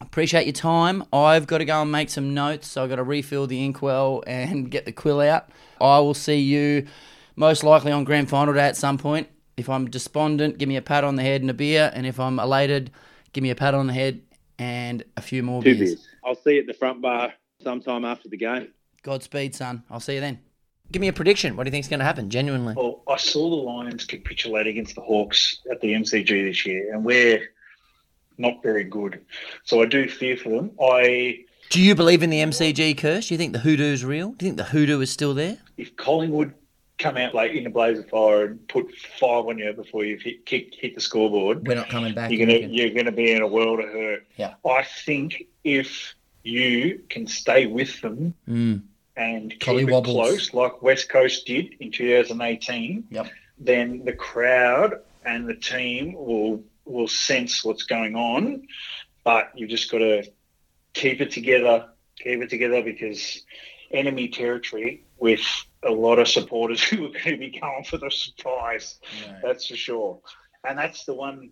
Appreciate 0.00 0.46
your 0.46 0.52
time. 0.52 1.02
I've 1.12 1.46
got 1.46 1.58
to 1.58 1.64
go 1.64 1.82
and 1.82 1.90
make 1.90 2.08
some 2.08 2.34
notes. 2.34 2.68
So 2.68 2.82
I've 2.84 2.88
got 2.90 2.96
to 2.96 3.02
refill 3.02 3.46
the 3.46 3.64
inkwell 3.64 4.22
and 4.26 4.70
get 4.70 4.84
the 4.84 4.92
quill 4.92 5.20
out. 5.20 5.48
I 5.80 5.98
will 5.98 6.14
see 6.14 6.36
you 6.38 6.86
most 7.34 7.64
likely 7.64 7.90
on 7.90 8.04
grand 8.04 8.28
final 8.28 8.54
day 8.54 8.60
at 8.66 8.76
some 8.76 8.98
point. 8.98 9.28
If 9.56 9.68
I'm 9.68 9.90
despondent, 9.90 10.58
give 10.58 10.68
me 10.68 10.76
a 10.76 10.82
pat 10.82 11.02
on 11.02 11.16
the 11.16 11.22
head 11.22 11.40
and 11.40 11.50
a 11.50 11.54
beer. 11.54 11.90
And 11.92 12.06
if 12.06 12.20
I'm 12.20 12.38
elated, 12.38 12.92
give 13.32 13.42
me 13.42 13.50
a 13.50 13.56
pat 13.56 13.74
on 13.74 13.88
the 13.88 13.92
head 13.92 14.20
and 14.58 15.02
a 15.16 15.22
few 15.22 15.42
more 15.42 15.62
Two 15.62 15.74
beers. 15.74 15.94
beers. 15.96 16.08
I'll 16.24 16.36
see 16.36 16.54
you 16.54 16.60
at 16.60 16.66
the 16.68 16.74
front 16.74 17.00
bar 17.02 17.32
sometime 17.62 18.04
after 18.04 18.28
the 18.28 18.36
game. 18.36 18.68
Godspeed, 19.02 19.54
son. 19.54 19.82
I'll 19.90 20.00
see 20.00 20.14
you 20.14 20.20
then. 20.20 20.40
Give 20.90 21.00
me 21.00 21.08
a 21.08 21.12
prediction. 21.12 21.56
What 21.56 21.64
do 21.64 21.68
you 21.68 21.72
think's 21.72 21.88
going 21.88 21.98
to 22.00 22.04
happen? 22.04 22.30
Genuinely. 22.30 22.74
Well, 22.74 23.02
I 23.08 23.16
saw 23.18 23.50
the 23.50 23.56
Lions 23.56 24.04
capitulate 24.04 24.66
against 24.66 24.94
the 24.94 25.02
Hawks 25.02 25.58
at 25.70 25.80
the 25.80 25.92
MCG 25.92 26.26
this 26.28 26.64
year, 26.64 26.94
and 26.94 27.04
we're 27.04 27.42
not 28.38 28.62
very 28.62 28.84
good. 28.84 29.20
So 29.64 29.82
I 29.82 29.86
do 29.86 30.08
fear 30.08 30.36
for 30.36 30.48
them. 30.48 30.70
I 30.80 31.44
Do 31.70 31.82
you 31.82 31.94
believe 31.94 32.22
in 32.22 32.30
the 32.30 32.38
MCG 32.38 32.96
curse? 32.96 33.28
Do 33.28 33.34
you 33.34 33.38
think 33.38 33.52
the 33.52 33.58
hoodoo's 33.58 34.02
real? 34.04 34.30
Do 34.32 34.46
you 34.46 34.50
think 34.52 34.56
the 34.56 34.64
hoodoo 34.72 35.00
is 35.00 35.10
still 35.10 35.34
there? 35.34 35.58
if 35.76 35.94
Collingwood 35.96 36.54
come 36.98 37.16
out 37.16 37.32
like 37.32 37.52
in 37.52 37.64
a 37.64 37.70
blaze 37.70 37.96
of 38.00 38.08
fire 38.08 38.46
and 38.46 38.66
put 38.68 38.92
five 39.20 39.44
on 39.46 39.56
you 39.58 39.72
before 39.72 40.04
you've 40.04 40.22
hit 40.22 40.44
kick, 40.46 40.74
hit 40.74 40.94
the 40.96 41.00
scoreboard, 41.00 41.64
We're 41.66 41.76
not 41.76 41.88
coming 41.90 42.14
back. 42.14 42.32
you're 42.32 42.44
gonna 42.44 42.66
you're 42.66 42.90
gonna 42.90 43.12
be 43.12 43.30
in 43.30 43.42
a 43.42 43.46
world 43.46 43.78
of 43.78 43.88
hurt. 43.90 44.26
Yeah. 44.36 44.54
I 44.68 44.82
think 45.04 45.44
if 45.62 46.14
you 46.48 47.02
can 47.10 47.26
stay 47.26 47.66
with 47.66 48.00
them 48.00 48.34
Mm. 48.48 48.82
and 49.16 49.50
keep 49.50 49.60
Collie 49.60 49.82
it 49.82 49.90
wobbles. 49.90 50.14
close, 50.16 50.54
like 50.54 50.80
West 50.82 51.08
Coast 51.08 51.46
did 51.46 51.74
in 51.80 51.90
2018, 51.90 53.04
Yep. 53.10 53.26
then 53.58 54.04
the 54.04 54.12
crowd 54.12 54.94
and 55.24 55.46
the 55.48 55.54
team 55.54 56.14
will 56.14 56.62
will 56.84 57.08
sense 57.08 57.62
what's 57.64 57.82
going 57.82 58.16
on. 58.16 58.66
But 59.22 59.50
you've 59.54 59.68
just 59.68 59.90
got 59.90 59.98
to 59.98 60.22
keep 60.94 61.20
it 61.20 61.30
together, 61.30 61.90
keep 62.16 62.40
it 62.40 62.48
together 62.48 62.82
because 62.82 63.44
enemy 63.90 64.28
territory 64.28 65.04
with 65.18 65.42
a 65.82 65.90
lot 65.90 66.18
of 66.18 66.28
supporters 66.28 66.82
who 66.88 67.04
are 67.06 67.10
going 67.10 67.32
to 67.32 67.36
be 67.36 67.58
going 67.60 67.84
for 67.84 67.98
the 67.98 68.10
surprise. 68.10 68.98
That's 69.42 69.66
for 69.66 69.76
sure. 69.76 70.20
And 70.64 70.78
that's 70.78 71.04
the 71.04 71.12
one 71.12 71.50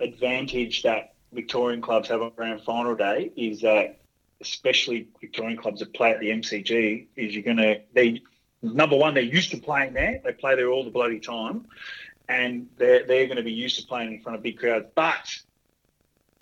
advantage 0.00 0.82
that 0.82 1.14
Victorian 1.32 1.80
clubs 1.80 2.08
have 2.08 2.22
on 2.22 2.32
grand 2.34 2.62
final 2.62 2.96
day 2.96 3.30
is 3.36 3.60
that 3.60 4.00
especially 4.42 5.08
Victorian 5.20 5.56
clubs 5.56 5.80
that 5.80 5.94
play 5.94 6.10
at 6.10 6.20
the 6.20 6.28
MCG 6.30 7.06
is 7.16 7.34
you're 7.34 7.42
gonna 7.42 7.76
they 7.94 8.20
number 8.62 8.96
one 8.96 9.14
they're 9.14 9.22
used 9.22 9.50
to 9.52 9.56
playing 9.56 9.92
there 9.94 10.20
they 10.24 10.32
play 10.32 10.54
there 10.54 10.68
all 10.68 10.84
the 10.84 10.90
bloody 10.90 11.18
time 11.18 11.64
and 12.28 12.68
they're 12.76 13.04
they're 13.06 13.26
going 13.26 13.36
to 13.36 13.42
be 13.42 13.52
used 13.52 13.80
to 13.80 13.86
playing 13.86 14.12
in 14.12 14.20
front 14.20 14.36
of 14.36 14.42
big 14.42 14.58
crowds 14.58 14.86
but 14.94 15.28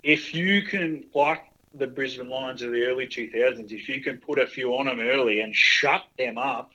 if 0.03 0.33
you 0.33 0.61
can 0.63 1.03
like 1.13 1.43
the 1.75 1.87
Brisbane 1.87 2.29
Lions 2.29 2.61
of 2.61 2.71
the 2.71 2.83
early 2.85 3.07
2000s 3.07 3.71
if 3.71 3.87
you 3.87 4.01
can 4.01 4.17
put 4.17 4.37
a 4.39 4.45
few 4.47 4.75
on 4.75 4.85
them 4.87 4.99
early 4.99 5.41
and 5.41 5.55
shut 5.55 6.03
them 6.17 6.37
up 6.37 6.71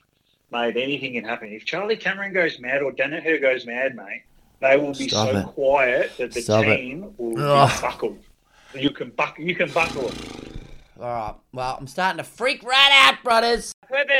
mate 0.51 0.77
anything 0.77 1.12
can 1.15 1.25
happen 1.25 1.49
if 1.53 1.65
Charlie 1.65 1.97
Cameron 1.97 2.33
goes 2.33 2.59
mad 2.59 2.83
or 2.83 2.93
Daniher 2.93 3.41
goes 3.41 3.67
mad 3.67 3.95
mate 3.95 4.23
they 4.61 4.77
will 4.77 4.95
be 4.95 5.09
Stop 5.09 5.29
so 5.31 5.37
it. 5.39 5.47
quiet 5.47 6.12
that 6.19 6.33
the 6.33 6.41
Stop 6.43 6.65
it. 6.65 6.77
team 6.77 7.12
will 7.19 7.39
Ugh. 7.41 7.71
be 7.71 7.81
buckled 7.83 8.19
you 8.75 8.91
can 8.91 9.11
buck 9.11 9.39
you 9.39 9.55
can 9.55 9.71
buckle 9.71 10.09
them 10.09 10.17
All 10.99 11.07
right. 11.07 11.35
Well, 11.53 11.77
I'm 11.79 11.87
starting 11.87 12.19
to 12.19 12.25
freak 12.25 12.63
right 12.63 12.91
out, 12.93 13.23
brothers. 13.23 13.73
whoever 13.89 14.13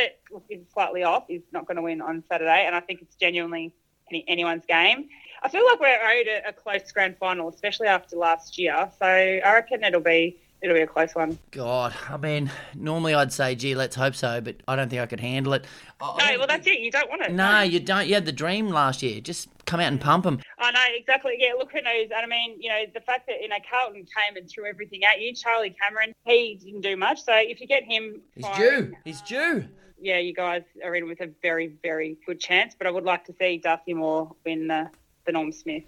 is 0.51 0.67
slightly 0.73 1.03
off 1.05 1.25
is 1.29 1.43
not 1.53 1.67
going 1.67 1.77
to 1.77 1.83
win 1.83 2.03
on 2.03 2.23
Saturday, 2.29 2.67
and 2.67 2.75
I 2.75 2.81
think 2.81 3.01
it's 3.01 3.17
genuinely 3.17 3.75
any, 4.11 4.25
anyone's 4.29 4.67
game. 4.67 5.09
I 5.43 5.49
feel 5.49 5.65
like 5.65 5.81
we're 5.81 5.87
owed 5.87 6.27
a, 6.27 6.49
a 6.49 6.53
close 6.53 6.91
grand 6.93 7.17
final, 7.19 7.49
especially 7.49 7.87
after 7.87 8.17
last 8.17 8.59
year. 8.59 8.91
So 8.99 9.07
I 9.07 9.41
reckon 9.55 9.85
it'll 9.85 10.01
be 10.01 10.39
it'll 10.63 10.75
be 10.75 10.83
a 10.83 10.87
close 10.87 11.15
one. 11.15 11.39
God, 11.51 11.95
I 12.09 12.17
mean, 12.17 12.51
normally 12.75 13.15
I'd 13.15 13.33
say, 13.33 13.55
gee, 13.55 13.75
let's 13.75 13.97
hope 13.97 14.15
so, 14.15 14.41
but 14.41 14.57
I 14.67 14.77
don't 14.77 14.89
think 14.89 15.03
I 15.03 15.07
could 15.07 15.21
handle 15.21 15.53
it. 15.53 15.65
no, 16.01 16.17
well 16.39 16.47
that's 16.47 16.67
it. 16.67 16.81
You 16.81 16.91
don't 16.91 17.09
want 17.09 17.23
it. 17.23 17.33
No, 17.33 17.61
you 17.63 17.81
don't. 17.81 18.07
You 18.07 18.15
had 18.15 18.27
the 18.27 18.33
dream 18.33 18.69
last 18.69 19.03
year. 19.03 19.21
Just 19.21 19.49
come 19.67 19.81
out 19.81 19.89
and 19.89 20.01
pump 20.01 20.25
them. 20.25 20.41
I 20.59 20.71
know 20.71 20.81
exactly. 20.97 21.35
Yeah, 21.39 21.53
look 21.59 21.73
who 21.73 21.83
knows. 21.83 22.09
And 22.15 22.25
I 22.25 22.27
mean, 22.27 22.57
you 22.61 22.69
know, 22.71 22.83
the 22.95 23.01
fact 23.01 23.27
that 23.27 23.41
you 23.41 23.49
know 23.49 23.57
Carlton 23.71 24.05
came 24.05 24.37
and 24.37 24.49
threw 24.49 24.67
everything 24.67 25.05
at 25.05 25.21
you. 25.21 25.35
Charlie 25.35 25.77
Cameron, 25.83 26.15
he 26.25 26.59
didn't 26.63 26.81
do 26.81 26.97
much. 26.97 27.23
So 27.25 27.33
if 27.35 27.61
you 27.61 27.67
get 27.67 27.85
him, 27.85 28.21
He's 28.35 28.45
firing, 28.45 28.91
due. 28.91 28.97
He's 29.05 29.21
due. 29.23 29.67
Yeah, 30.01 30.19
you 30.19 30.35
guys 30.35 30.63
are 30.85 30.95
in 30.95 31.09
with 31.09 31.21
a 31.21 31.31
very, 31.43 31.75
very 31.83 32.19
good 32.27 32.39
chance. 32.39 32.75
But 32.77 32.87
I 32.87 32.91
would 32.91 33.05
like 33.05 33.25
to 33.27 33.35
see 33.39 33.59
Darcy 33.59 33.95
Moore 33.95 34.35
win 34.45 34.69
the, 34.69 34.91
the 35.25 35.33
Norm 35.33 35.53
Smith. 35.53 35.85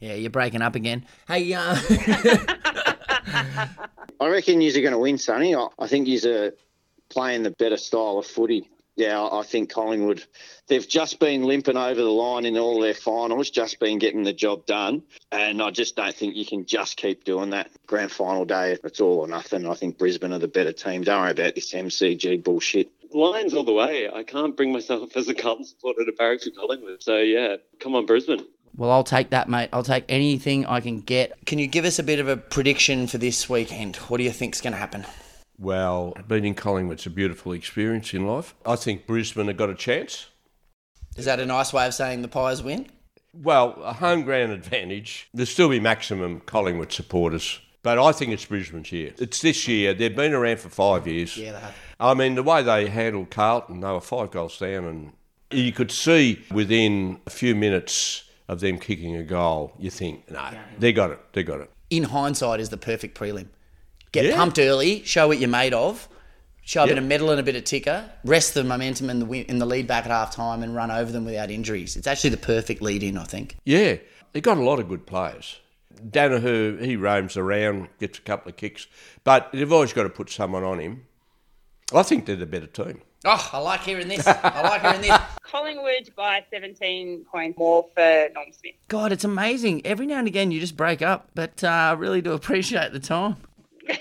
Yeah, 0.00 0.14
you're 0.14 0.30
breaking 0.30 0.62
up 0.62 0.74
again. 0.74 1.06
Hey, 1.28 1.52
uh, 1.54 1.76
I 3.26 4.28
reckon 4.28 4.60
you're 4.60 4.72
going 4.72 4.92
to 4.92 4.98
win, 4.98 5.18
Sonny. 5.18 5.54
I, 5.54 5.86
think 5.86 6.08
you're 6.08 6.46
uh, 6.46 6.50
playing 7.08 7.42
the 7.42 7.50
better 7.50 7.76
style 7.76 8.18
of 8.18 8.26
footy. 8.26 8.68
Yeah, 8.94 9.26
I 9.32 9.42
think 9.42 9.70
Collingwood, 9.70 10.22
they've 10.66 10.86
just 10.86 11.18
been 11.18 11.44
limping 11.44 11.78
over 11.78 12.00
the 12.00 12.10
line 12.10 12.44
in 12.44 12.58
all 12.58 12.78
their 12.78 12.92
finals, 12.92 13.48
just 13.48 13.80
been 13.80 13.98
getting 13.98 14.22
the 14.22 14.34
job 14.34 14.66
done. 14.66 15.02
And 15.30 15.62
I 15.62 15.70
just 15.70 15.96
don't 15.96 16.14
think 16.14 16.36
you 16.36 16.44
can 16.44 16.66
just 16.66 16.98
keep 16.98 17.24
doing 17.24 17.50
that. 17.50 17.70
Grand 17.86 18.12
final 18.12 18.44
day, 18.44 18.72
if 18.72 18.84
it's 18.84 19.00
all 19.00 19.20
or 19.20 19.28
nothing. 19.28 19.66
I 19.66 19.74
think 19.74 19.96
Brisbane 19.96 20.34
are 20.34 20.38
the 20.38 20.46
better 20.46 20.72
team. 20.72 21.02
Don't 21.04 21.22
worry 21.22 21.30
about 21.30 21.54
this 21.54 21.72
MCG 21.72 22.44
bullshit. 22.44 22.90
Lions 23.14 23.54
all 23.54 23.64
the 23.64 23.72
way. 23.72 24.10
I 24.10 24.24
can't 24.24 24.56
bring 24.56 24.72
myself 24.72 25.16
as 25.16 25.28
a 25.28 25.34
Carlton 25.34 25.64
supporter 25.64 26.04
to 26.04 26.12
barrack 26.12 26.42
for 26.42 26.50
Collingwood. 26.50 27.02
So 27.02 27.16
yeah, 27.18 27.56
come 27.80 27.94
on 27.94 28.04
Brisbane. 28.04 28.44
Well, 28.76 28.90
I'll 28.90 29.04
take 29.04 29.30
that, 29.30 29.48
mate. 29.48 29.68
I'll 29.72 29.82
take 29.82 30.04
anything 30.08 30.66
I 30.66 30.80
can 30.80 31.00
get. 31.00 31.44
Can 31.46 31.58
you 31.58 31.66
give 31.66 31.84
us 31.84 31.98
a 31.98 32.02
bit 32.02 32.18
of 32.18 32.28
a 32.28 32.36
prediction 32.36 33.06
for 33.06 33.18
this 33.18 33.48
weekend? 33.48 33.96
What 33.96 34.18
do 34.18 34.24
you 34.24 34.30
think's 34.30 34.60
going 34.60 34.72
to 34.72 34.78
happen? 34.78 35.04
Well, 35.58 36.16
beating 36.26 36.54
Collingwood's 36.54 37.06
a 37.06 37.10
beautiful 37.10 37.52
experience 37.52 38.14
in 38.14 38.26
life. 38.26 38.54
I 38.66 38.76
think 38.76 39.06
Brisbane 39.06 39.46
have 39.46 39.56
got 39.56 39.70
a 39.70 39.74
chance. 39.74 40.26
Is 41.16 41.26
that 41.26 41.40
a 41.40 41.46
nice 41.46 41.72
way 41.72 41.86
of 41.86 41.94
saying 41.94 42.22
the 42.22 42.28
Pies 42.28 42.62
win? 42.62 42.86
Well, 43.34 43.80
a 43.82 43.92
home 43.92 44.22
ground 44.22 44.52
advantage. 44.52 45.28
There'll 45.32 45.46
still 45.46 45.68
be 45.68 45.80
maximum 45.80 46.40
Collingwood 46.40 46.92
supporters. 46.92 47.60
But 47.82 47.98
I 47.98 48.12
think 48.12 48.32
it's 48.32 48.44
Brisbane's 48.44 48.92
year. 48.92 49.12
It's 49.18 49.40
this 49.40 49.66
year. 49.66 49.92
They've 49.92 50.14
been 50.14 50.32
around 50.32 50.60
for 50.60 50.68
five 50.68 51.06
years. 51.06 51.36
Yeah, 51.36 51.52
they 51.52 51.60
have. 51.60 51.74
I 51.98 52.14
mean, 52.14 52.36
the 52.36 52.42
way 52.42 52.62
they 52.62 52.88
handled 52.88 53.30
Carlton, 53.30 53.80
they 53.80 53.90
were 53.90 54.00
five 54.00 54.30
goals 54.30 54.58
down, 54.58 54.84
and 54.84 55.12
you 55.50 55.72
could 55.72 55.90
see 55.90 56.44
within 56.50 57.20
a 57.26 57.30
few 57.30 57.54
minutes 57.54 58.24
of 58.52 58.60
them 58.60 58.78
kicking 58.78 59.16
a 59.16 59.22
goal, 59.22 59.72
you 59.78 59.90
think, 59.90 60.30
no, 60.30 60.50
they 60.78 60.92
got 60.92 61.10
it. 61.10 61.18
They 61.32 61.42
got 61.42 61.60
it. 61.60 61.70
In 61.90 62.04
hindsight, 62.04 62.60
is 62.60 62.68
the 62.68 62.76
perfect 62.76 63.18
prelim. 63.18 63.48
Get 64.12 64.26
Yeah. 64.26 64.36
pumped 64.36 64.58
early, 64.58 65.02
show 65.04 65.26
what 65.28 65.38
you're 65.38 65.48
made 65.48 65.72
of, 65.74 66.06
show 66.62 66.84
a 66.84 66.86
bit 66.86 66.98
of 66.98 67.04
mettle 67.04 67.30
and 67.30 67.40
a 67.40 67.42
bit 67.42 67.56
of 67.56 67.64
ticker, 67.64 68.08
wrest 68.24 68.54
the 68.54 68.62
momentum 68.62 69.10
in 69.10 69.18
the 69.18 69.24
win- 69.24 69.46
in 69.46 69.58
the 69.58 69.66
lead 69.66 69.86
back 69.86 70.04
at 70.04 70.10
half 70.10 70.34
time, 70.34 70.62
and 70.62 70.74
run 70.74 70.90
over 70.90 71.10
them 71.10 71.24
without 71.24 71.50
injuries. 71.50 71.96
It's 71.96 72.06
actually 72.06 72.30
the 72.30 72.36
perfect 72.36 72.82
lead 72.82 73.02
in, 73.02 73.16
I 73.16 73.24
think. 73.24 73.56
Yeah, 73.64 73.96
they 74.32 74.40
got 74.40 74.58
a 74.58 74.62
lot 74.62 74.78
of 74.78 74.88
good 74.88 75.06
players. 75.06 75.58
Daniher, 76.06 76.82
he 76.84 76.96
roams 76.96 77.36
around, 77.36 77.88
gets 78.00 78.18
a 78.18 78.22
couple 78.22 78.50
of 78.50 78.56
kicks, 78.56 78.86
but 79.24 79.50
they've 79.52 79.72
always 79.72 79.92
got 79.92 80.02
to 80.04 80.08
put 80.08 80.30
someone 80.30 80.64
on 80.64 80.78
him. 80.78 81.06
I 81.94 82.02
think 82.02 82.26
they're 82.26 82.36
the 82.36 82.46
better 82.46 82.66
team. 82.66 83.02
Oh, 83.24 83.50
I 83.52 83.58
like 83.58 83.82
hearing 83.82 84.08
this. 84.08 84.26
I 84.26 84.62
like 84.62 84.82
hearing 84.82 85.00
this. 85.02 85.16
Collingwood 85.42 86.10
by 86.16 86.44
17 86.50 87.24
points 87.30 87.56
more 87.58 87.86
for 87.94 88.28
Norm 88.34 88.48
Smith. 88.52 88.74
God, 88.88 89.12
it's 89.12 89.24
amazing. 89.24 89.86
Every 89.86 90.06
now 90.06 90.18
and 90.18 90.26
again, 90.26 90.50
you 90.50 90.58
just 90.58 90.76
break 90.76 91.02
up, 91.02 91.28
but 91.34 91.62
uh, 91.62 91.68
I 91.68 91.92
really 91.92 92.20
do 92.20 92.32
appreciate 92.32 92.92
the 92.92 93.00
time. 93.00 93.36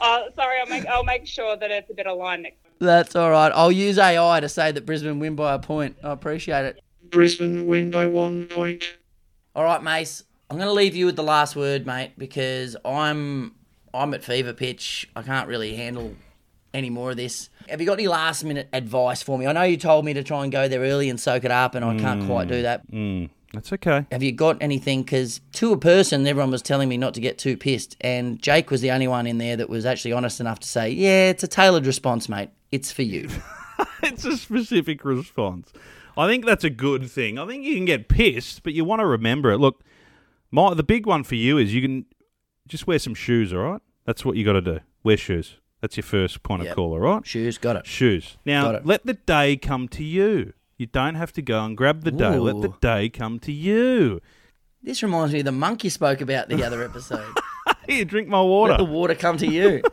Oh, 0.00 0.28
sorry, 0.36 0.58
I'll 0.60 0.68
make 0.68 0.86
I'll 0.86 1.04
make 1.04 1.26
sure 1.26 1.56
that 1.56 1.70
it's 1.70 1.90
a 1.90 1.94
better 1.94 2.12
line 2.12 2.42
next. 2.42 2.58
That's 2.78 3.16
all 3.16 3.30
right. 3.30 3.50
I'll 3.52 3.72
use 3.72 3.98
AI 3.98 4.40
to 4.40 4.48
say 4.48 4.70
that 4.70 4.86
Brisbane 4.86 5.18
win 5.18 5.34
by 5.34 5.54
a 5.54 5.58
point. 5.58 5.96
I 6.02 6.12
appreciate 6.12 6.64
it. 6.66 6.80
Brisbane 7.10 7.66
win 7.66 7.90
by 7.90 8.06
one 8.06 8.46
point. 8.46 8.84
All 9.56 9.64
right, 9.64 9.82
Mace. 9.82 10.22
I'm 10.50 10.56
going 10.56 10.68
to 10.68 10.72
leave 10.72 10.94
you 10.94 11.06
with 11.06 11.16
the 11.16 11.22
last 11.22 11.56
word, 11.56 11.84
mate, 11.84 12.12
because 12.16 12.76
I'm 12.84 13.54
I'm 13.92 14.14
at 14.14 14.22
fever 14.22 14.52
pitch. 14.52 15.08
I 15.16 15.22
can't 15.22 15.48
really 15.48 15.74
handle 15.74 16.14
any 16.74 16.90
more 16.90 17.10
of 17.10 17.16
this. 17.16 17.50
Have 17.68 17.80
you 17.80 17.86
got 17.86 17.94
any 17.94 18.08
last 18.08 18.44
minute 18.44 18.68
advice 18.72 19.22
for 19.22 19.38
me? 19.38 19.46
I 19.46 19.52
know 19.52 19.62
you 19.62 19.76
told 19.76 20.04
me 20.04 20.14
to 20.14 20.22
try 20.22 20.42
and 20.42 20.52
go 20.52 20.68
there 20.68 20.80
early 20.80 21.10
and 21.10 21.20
soak 21.20 21.44
it 21.44 21.50
up, 21.50 21.74
and 21.74 21.84
I 21.84 21.98
can't 21.98 22.26
quite 22.26 22.48
do 22.48 22.62
that. 22.62 22.90
Mm, 22.90 23.30
that's 23.52 23.72
okay. 23.72 24.06
Have 24.10 24.22
you 24.22 24.32
got 24.32 24.58
anything? 24.60 25.02
Because 25.02 25.40
to 25.54 25.72
a 25.72 25.78
person, 25.78 26.26
everyone 26.26 26.50
was 26.50 26.62
telling 26.62 26.88
me 26.88 26.96
not 26.96 27.14
to 27.14 27.20
get 27.20 27.38
too 27.38 27.56
pissed, 27.56 27.96
and 28.00 28.40
Jake 28.40 28.70
was 28.70 28.80
the 28.80 28.90
only 28.90 29.08
one 29.08 29.26
in 29.26 29.38
there 29.38 29.56
that 29.56 29.68
was 29.68 29.86
actually 29.86 30.12
honest 30.12 30.40
enough 30.40 30.60
to 30.60 30.68
say, 30.68 30.90
"Yeah, 30.90 31.30
it's 31.30 31.42
a 31.42 31.48
tailored 31.48 31.86
response, 31.86 32.28
mate. 32.28 32.50
It's 32.70 32.92
for 32.92 33.02
you." 33.02 33.28
it's 34.02 34.24
a 34.24 34.36
specific 34.36 35.04
response. 35.04 35.72
I 36.16 36.26
think 36.26 36.44
that's 36.44 36.64
a 36.64 36.70
good 36.70 37.08
thing. 37.10 37.38
I 37.38 37.46
think 37.46 37.64
you 37.64 37.76
can 37.76 37.84
get 37.84 38.08
pissed, 38.08 38.62
but 38.64 38.72
you 38.72 38.84
want 38.84 39.00
to 39.00 39.06
remember 39.06 39.52
it. 39.52 39.58
Look, 39.58 39.84
my 40.50 40.74
the 40.74 40.82
big 40.82 41.06
one 41.06 41.22
for 41.22 41.36
you 41.36 41.58
is 41.58 41.74
you 41.74 41.82
can 41.82 42.06
just 42.66 42.86
wear 42.86 42.98
some 42.98 43.14
shoes. 43.14 43.52
All 43.52 43.60
right, 43.60 43.82
that's 44.04 44.24
what 44.24 44.36
you 44.36 44.44
got 44.44 44.54
to 44.54 44.60
do. 44.60 44.80
Wear 45.04 45.16
shoes. 45.16 45.56
That's 45.80 45.96
your 45.96 46.04
first 46.04 46.42
point 46.42 46.62
Yep. 46.62 46.70
of 46.72 46.76
call. 46.76 46.92
All 46.92 46.98
right, 47.00 47.26
Shoes, 47.26 47.56
got 47.58 47.76
it. 47.76 47.86
shoes. 47.86 48.36
Now 48.44 48.80
let 48.84 49.06
the 49.06 49.14
day 49.14 49.56
come 49.56 49.88
to 49.88 50.02
you. 50.04 50.52
You 50.76 50.86
don't 50.86 51.14
have 51.16 51.32
to 51.34 51.42
go 51.42 51.64
and 51.64 51.76
grab 51.76 52.02
the 52.04 52.10
day. 52.12 52.38
Let 52.38 52.60
the 52.60 52.72
day 52.80 53.08
come 53.08 53.38
to 53.40 53.52
you. 53.52 54.20
This 54.82 55.02
reminds 55.02 55.32
me 55.32 55.40
of 55.40 55.44
the 55.44 55.52
monk 55.52 55.82
you 55.84 55.90
spoke 55.90 56.20
about 56.20 56.48
the 56.48 56.62
other 56.64 56.82
episode. 56.84 57.36
Here, 57.88 58.04
drink 58.04 58.28
my 58.28 58.40
water. 58.42 58.72
Let 58.72 58.78
the 58.78 58.84
water 58.84 59.14
come 59.14 59.36
to 59.38 59.46
you. 59.46 59.82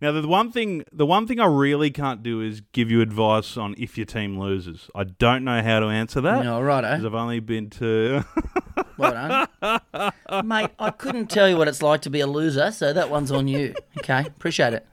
Now, 0.00 0.12
the 0.12 0.28
one 0.28 0.52
thing, 0.52 0.84
the 0.92 1.04
one 1.04 1.26
thing 1.26 1.40
I 1.40 1.46
really 1.46 1.90
can't 1.90 2.22
do 2.22 2.40
is 2.40 2.60
give 2.72 2.88
you 2.88 3.00
advice 3.00 3.56
on 3.56 3.74
if 3.76 3.96
your 3.98 4.06
team 4.06 4.38
loses. 4.38 4.88
I 4.94 5.02
don't 5.02 5.42
know 5.42 5.60
how 5.60 5.80
to 5.80 5.86
answer 5.86 6.20
that. 6.20 6.44
No, 6.44 6.60
righto. 6.60 6.86
'cause 6.94 7.04
I've 7.04 7.14
only 7.14 7.40
been 7.40 7.68
to. 7.70 8.22
Well 8.98 9.12
done. 9.60 10.46
Mate, 10.46 10.70
I 10.78 10.90
couldn't 10.90 11.28
tell 11.30 11.48
you 11.48 11.56
what 11.56 11.68
it's 11.68 11.82
like 11.82 12.02
to 12.02 12.10
be 12.10 12.20
a 12.20 12.26
loser, 12.26 12.70
so 12.72 12.92
that 12.92 13.08
one's 13.10 13.30
on 13.32 13.48
you. 13.48 13.74
Okay, 13.98 14.20
appreciate 14.26 14.74
it. 14.74 14.86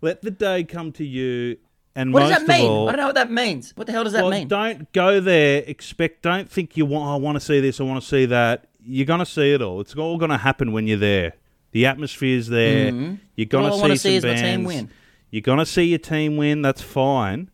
Let 0.00 0.20
the 0.22 0.30
day 0.30 0.64
come 0.64 0.92
to 0.92 1.04
you, 1.04 1.56
and 1.94 2.12
What 2.12 2.20
does 2.28 2.30
that 2.30 2.46
mean? 2.46 2.66
all, 2.68 2.88
I 2.88 2.92
don't 2.92 2.98
know 3.00 3.06
what 3.06 3.14
that 3.14 3.30
means. 3.30 3.72
What 3.76 3.86
the 3.86 3.92
hell 3.92 4.04
does 4.04 4.12
that 4.12 4.22
well, 4.24 4.30
mean? 4.32 4.48
Don't 4.48 4.92
go 4.92 5.20
there. 5.20 5.62
Expect. 5.66 6.22
Don't 6.22 6.50
think 6.50 6.76
you 6.76 6.84
want. 6.84 7.08
I 7.08 7.16
want 7.16 7.36
to 7.36 7.40
see 7.40 7.60
this. 7.60 7.80
I 7.80 7.84
want 7.84 8.02
to 8.02 8.06
see 8.08 8.26
that. 8.26 8.66
You're 8.84 9.06
gonna 9.06 9.24
see 9.24 9.52
it 9.54 9.62
all. 9.62 9.80
It's 9.80 9.94
all 9.94 10.18
gonna 10.18 10.36
happen 10.36 10.72
when 10.72 10.86
you're 10.86 10.98
there. 10.98 11.32
The 11.72 11.86
atmosphere's 11.86 12.48
there. 12.48 12.92
Mhm. 12.92 13.18
You're 13.34 13.46
gonna 13.46 13.68
All 13.72 13.78
see 13.88 13.96
some 13.96 14.12
is 14.12 14.22
bands. 14.24 14.42
team 14.42 14.64
win. 14.64 14.90
You're 15.30 15.40
gonna 15.40 15.64
see 15.66 15.84
your 15.84 15.98
team 15.98 16.36
win. 16.36 16.60
That's 16.60 16.82
fine, 16.82 17.50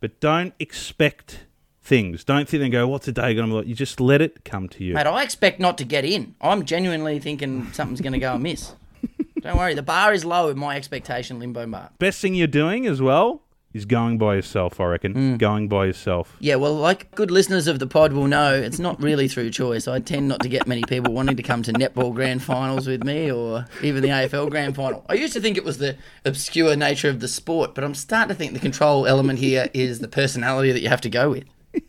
but 0.00 0.20
don't 0.20 0.52
expect 0.60 1.46
things. 1.84 2.24
Don't 2.24 2.48
think 2.48 2.62
and 2.62 2.72
go. 2.72 2.88
What's 2.88 3.06
the 3.06 3.12
day 3.12 3.34
gonna 3.34 3.48
be 3.48 3.52
like? 3.54 3.66
You 3.66 3.74
just 3.74 4.00
let 4.00 4.20
it 4.20 4.44
come 4.44 4.68
to 4.70 4.82
you. 4.82 4.94
Mate, 4.94 5.06
I 5.06 5.22
expect 5.22 5.60
not 5.60 5.78
to 5.78 5.84
get 5.84 6.04
in. 6.04 6.34
I'm 6.40 6.64
genuinely 6.64 7.18
thinking 7.20 7.70
something's 7.72 8.00
going 8.00 8.14
to 8.14 8.18
go 8.18 8.34
amiss. 8.34 8.72
Don't 9.42 9.58
worry, 9.58 9.74
the 9.74 9.82
bar 9.82 10.12
is 10.14 10.24
low 10.24 10.48
in 10.48 10.58
my 10.58 10.76
expectation 10.76 11.38
limbo 11.38 11.66
bar. 11.66 11.90
Best 11.98 12.20
thing 12.20 12.34
you're 12.34 12.46
doing 12.46 12.86
as 12.86 13.02
well 13.02 13.42
is 13.74 13.84
going 13.84 14.16
by 14.16 14.36
yourself. 14.36 14.80
I 14.80 14.84
reckon 14.84 15.14
Mm. 15.14 15.38
going 15.38 15.68
by 15.68 15.84
yourself. 15.86 16.36
Yeah, 16.40 16.54
well, 16.54 16.74
like 16.76 17.10
good 17.16 17.30
listeners 17.32 17.66
of 17.66 17.80
the 17.80 17.86
pod 17.88 18.12
will 18.12 18.28
know, 18.28 18.54
it's 18.54 18.78
not 18.78 19.02
really 19.02 19.26
through 19.28 19.50
choice. 19.50 19.86
I 19.88 19.98
tend 19.98 20.28
not 20.28 20.40
to 20.40 20.48
get 20.48 20.66
many 20.68 20.82
people 20.88 21.12
wanting 21.12 21.36
to 21.36 21.42
come 21.42 21.62
to 21.64 21.72
netball 21.72 22.14
grand 22.14 22.42
finals 22.42 22.86
with 22.86 23.02
me 23.04 23.30
or 23.32 23.66
even 23.82 24.00
the 24.02 24.08
AFL 24.10 24.48
grand 24.48 24.76
final. 24.76 25.04
I 25.08 25.14
used 25.14 25.32
to 25.34 25.40
think 25.40 25.56
it 25.58 25.64
was 25.64 25.78
the 25.78 25.96
obscure 26.24 26.76
nature 26.76 27.08
of 27.10 27.18
the 27.20 27.28
sport, 27.28 27.74
but 27.74 27.82
I'm 27.84 27.94
starting 27.96 28.28
to 28.28 28.34
think 28.34 28.52
the 28.54 28.60
control 28.60 29.06
element 29.06 29.40
here 29.40 29.68
is 29.74 29.98
the 29.98 30.08
personality 30.08 30.70
that 30.72 30.80
you 30.80 30.88
have 30.88 31.00
to 31.02 31.10
go 31.10 31.30
with. 31.30 31.44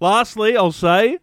Lastly, 0.00 0.56
I'll 0.56 0.72
say, 0.72 1.18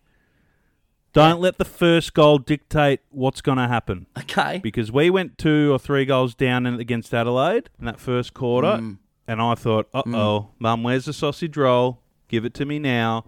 don't 1.14 1.40
let 1.40 1.58
the 1.60 1.66
first 1.66 2.14
goal 2.16 2.40
dictate 2.40 3.02
what's 3.12 3.40
going 3.42 3.60
to 3.60 3.68
happen. 3.68 4.08
Okay. 4.18 4.60
Because 4.64 4.92
we 4.92 5.10
went 5.12 5.38
two 5.38 5.72
or 5.72 5.78
three 5.78 6.06
goals 6.06 6.34
down 6.34 6.66
in- 6.66 6.80
against 6.80 7.14
Adelaide 7.14 7.70
in 7.80 7.86
that 7.86 8.00
first 8.00 8.34
quarter, 8.34 8.78
Mm. 8.80 8.98
and 9.28 9.42
I 9.42 9.54
thought, 9.56 9.88
uh 9.94 10.02
oh, 10.08 10.50
mum, 10.58 10.82
where's 10.84 11.06
the 11.06 11.14
sausage 11.14 11.56
roll? 11.56 12.00
Give 12.28 12.46
it 12.46 12.54
to 12.56 12.66
me 12.66 12.80
now. 12.80 13.26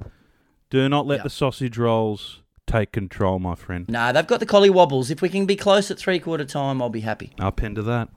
Do 0.71 0.89
not 0.89 1.05
let 1.05 1.21
the 1.21 1.29
sausage 1.29 1.77
rolls 1.77 2.41
take 2.65 2.91
control, 2.91 3.37
my 3.37 3.53
friend. 3.53 3.87
No, 3.87 4.11
they've 4.11 4.25
got 4.25 4.39
the 4.39 4.47
collie 4.47 4.71
wobbles. 4.71 5.11
If 5.11 5.21
we 5.21 5.29
can 5.29 5.45
be 5.45 5.55
close 5.55 5.91
at 5.91 5.99
three 5.99 6.17
quarter 6.19 6.43
time, 6.43 6.81
I'll 6.81 6.89
be 6.89 7.01
happy. 7.01 7.31
I'll 7.39 7.51
pin 7.51 7.75
to 7.75 7.83
that. 7.83 8.09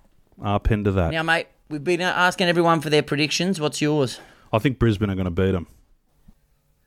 I'll 0.42 0.58
pin 0.60 0.82
to 0.84 0.92
that. 0.92 1.10
Now, 1.12 1.22
mate, 1.22 1.48
we've 1.68 1.84
been 1.84 2.00
asking 2.00 2.48
everyone 2.48 2.80
for 2.80 2.88
their 2.88 3.02
predictions. 3.02 3.60
What's 3.60 3.82
yours? 3.82 4.18
I 4.52 4.58
think 4.58 4.78
Brisbane 4.78 5.10
are 5.10 5.14
going 5.14 5.24
to 5.26 5.30
beat 5.30 5.52
them. 5.52 5.66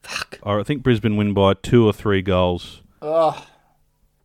Fuck. 0.04 0.40
I 0.44 0.64
think 0.64 0.84
Brisbane 0.84 1.16
win 1.16 1.34
by 1.34 1.54
two 1.54 1.86
or 1.86 1.94
three 1.94 2.22
goals. 2.22 2.82
Oh, 3.02 3.46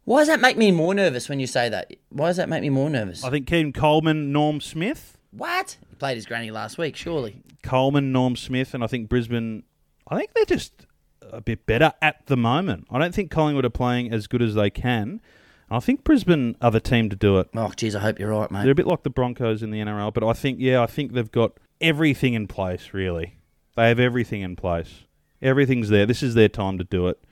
Why 0.05 0.21
does 0.21 0.29
that 0.29 0.41
make 0.41 0.57
me 0.57 0.71
more 0.71 0.95
nervous 0.95 1.29
when 1.29 1.41
you 1.41 1.47
say 1.47 1.69
that? 1.69 1.93
Why 2.11 2.29
does 2.29 2.37
that 2.37 2.49
make 2.49 2.63
me 2.63 2.71
more 2.71 2.89
nervous? 2.91 3.25
I 3.25 3.31
think 3.31 3.47
Keidean 3.47 3.75
Coleman, 3.75 4.33
Norm 4.33 4.61
Smith. 4.61 5.19
What? 5.31 5.77
He 5.89 5.97
played 5.97 6.15
his 6.17 6.27
granny 6.27 6.51
last 6.51 6.79
week, 6.79 6.97
surely. 6.97 7.43
Coleman, 7.63 8.13
Norm 8.13 8.37
Smith, 8.37 8.73
and 8.75 8.83
I 8.83 8.87
think 8.87 9.09
Brisbane. 9.09 9.65
I 10.09 10.17
think 10.17 10.33
they're 10.35 10.45
just 10.45 10.87
a 11.33 11.41
bit 11.41 11.67
better 11.67 11.93
at 12.01 12.27
the 12.27 12.37
moment. 12.37 12.87
I 12.91 12.99
don't 12.99 13.15
think 13.15 13.31
Collingwood 13.31 13.65
are 13.65 13.71
playing 13.71 14.13
as 14.13 14.27
good 14.27 14.41
as 14.41 14.55
they 14.55 14.71
can. 14.71 15.21
I 15.69 15.81
think 15.81 16.05
Brisbane 16.05 16.57
are 16.63 16.71
the 16.71 16.81
team 16.81 17.11
to 17.11 17.17
do 17.17 17.39
it. 17.41 17.49
Oh, 17.57 17.73
geez, 17.75 17.97
I 17.97 18.01
hope 18.01 18.21
you're 18.21 18.31
right, 18.31 18.49
mate. 18.51 18.63
They're 18.63 18.71
a 18.71 18.77
bit 18.77 18.87
like 18.87 19.03
the 19.03 19.11
Broncos 19.11 19.63
in 19.65 19.73
the 19.73 19.81
NRL, 19.81 20.15
but 20.15 20.23
I 20.23 20.33
think, 20.33 20.59
yeah, 20.61 20.81
I 20.81 20.87
think 20.87 21.13
they've 21.13 21.31
got 21.31 21.59
everything 21.81 22.35
in 22.35 22.47
place, 22.47 22.91
really. 22.93 23.37
They 23.77 23.89
have 23.89 24.01
everything 24.01 24.41
in 24.43 24.57
place. 24.57 25.05
Everything's 25.43 25.89
there. 25.89 26.07
This 26.07 26.23
is 26.23 26.35
their 26.35 26.49
time 26.49 26.79
to 26.79 26.85
do 26.85 27.09
it. 27.09 27.23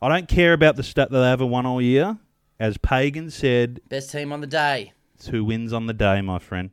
I 0.00 0.08
don't 0.08 0.28
care 0.28 0.52
about 0.52 0.76
the 0.76 0.82
stat 0.82 1.10
that 1.10 1.18
they 1.18 1.26
haven't 1.28 1.50
won 1.50 1.66
all 1.66 1.82
year. 1.82 2.18
As 2.58 2.78
Pagan 2.78 3.30
said, 3.30 3.80
Best 3.88 4.10
team 4.10 4.32
on 4.32 4.40
the 4.40 4.46
day. 4.46 4.92
it's 5.14 5.28
who 5.28 5.44
wins 5.44 5.72
on 5.72 5.86
the 5.86 5.92
day, 5.92 6.20
my 6.20 6.38
friend. 6.38 6.70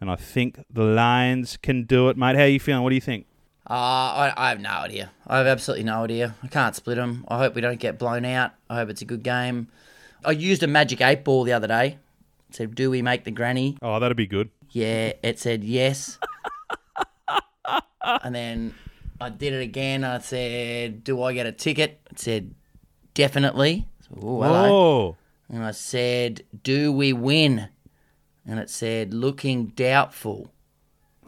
And 0.00 0.10
I 0.10 0.16
think 0.16 0.60
the 0.70 0.82
Lions 0.84 1.56
can 1.56 1.84
do 1.84 2.08
it, 2.08 2.16
mate. 2.16 2.36
How 2.36 2.42
are 2.42 2.48
you 2.48 2.60
feeling? 2.60 2.82
What 2.82 2.90
do 2.90 2.94
you 2.94 3.00
think? 3.00 3.26
Uh, 3.68 3.74
I, 3.74 4.32
I 4.36 4.48
have 4.50 4.60
no 4.60 4.70
idea. 4.70 5.10
I 5.26 5.38
have 5.38 5.46
absolutely 5.46 5.84
no 5.84 6.04
idea. 6.04 6.34
I 6.42 6.48
can't 6.48 6.74
split 6.74 6.96
them. 6.96 7.24
I 7.28 7.38
hope 7.38 7.54
we 7.54 7.60
don't 7.60 7.78
get 7.78 7.98
blown 7.98 8.24
out. 8.24 8.52
I 8.68 8.76
hope 8.76 8.88
it's 8.90 9.02
a 9.02 9.04
good 9.04 9.22
game. 9.22 9.68
I 10.24 10.32
used 10.32 10.62
a 10.62 10.66
magic 10.66 11.00
eight 11.00 11.22
ball 11.24 11.44
the 11.44 11.52
other 11.52 11.68
day. 11.68 11.98
Said, 12.50 12.74
"Do 12.74 12.90
we 12.90 13.00
make 13.00 13.24
the 13.24 13.30
granny?" 13.30 13.76
Oh, 13.80 14.00
that'd 14.00 14.16
be 14.16 14.26
good. 14.26 14.50
Yeah, 14.70 15.12
it 15.22 15.38
said 15.38 15.64
yes. 15.64 16.18
and 18.22 18.34
then 18.34 18.74
I 19.20 19.28
did 19.28 19.52
it 19.52 19.62
again. 19.62 20.04
I 20.04 20.18
said, 20.18 21.04
"Do 21.04 21.22
I 21.22 21.32
get 21.34 21.46
a 21.46 21.52
ticket?" 21.52 22.00
It 22.10 22.18
said, 22.18 22.54
"Definitely." 23.14 23.86
So, 24.08 24.18
oh, 24.22 24.42
hello. 24.42 25.16
And 25.48 25.64
I 25.64 25.72
said, 25.72 26.42
"Do 26.62 26.92
we 26.92 27.12
win?" 27.12 27.68
And 28.46 28.58
it 28.58 28.70
said, 28.70 29.12
"Looking 29.12 29.66
doubtful." 29.66 30.52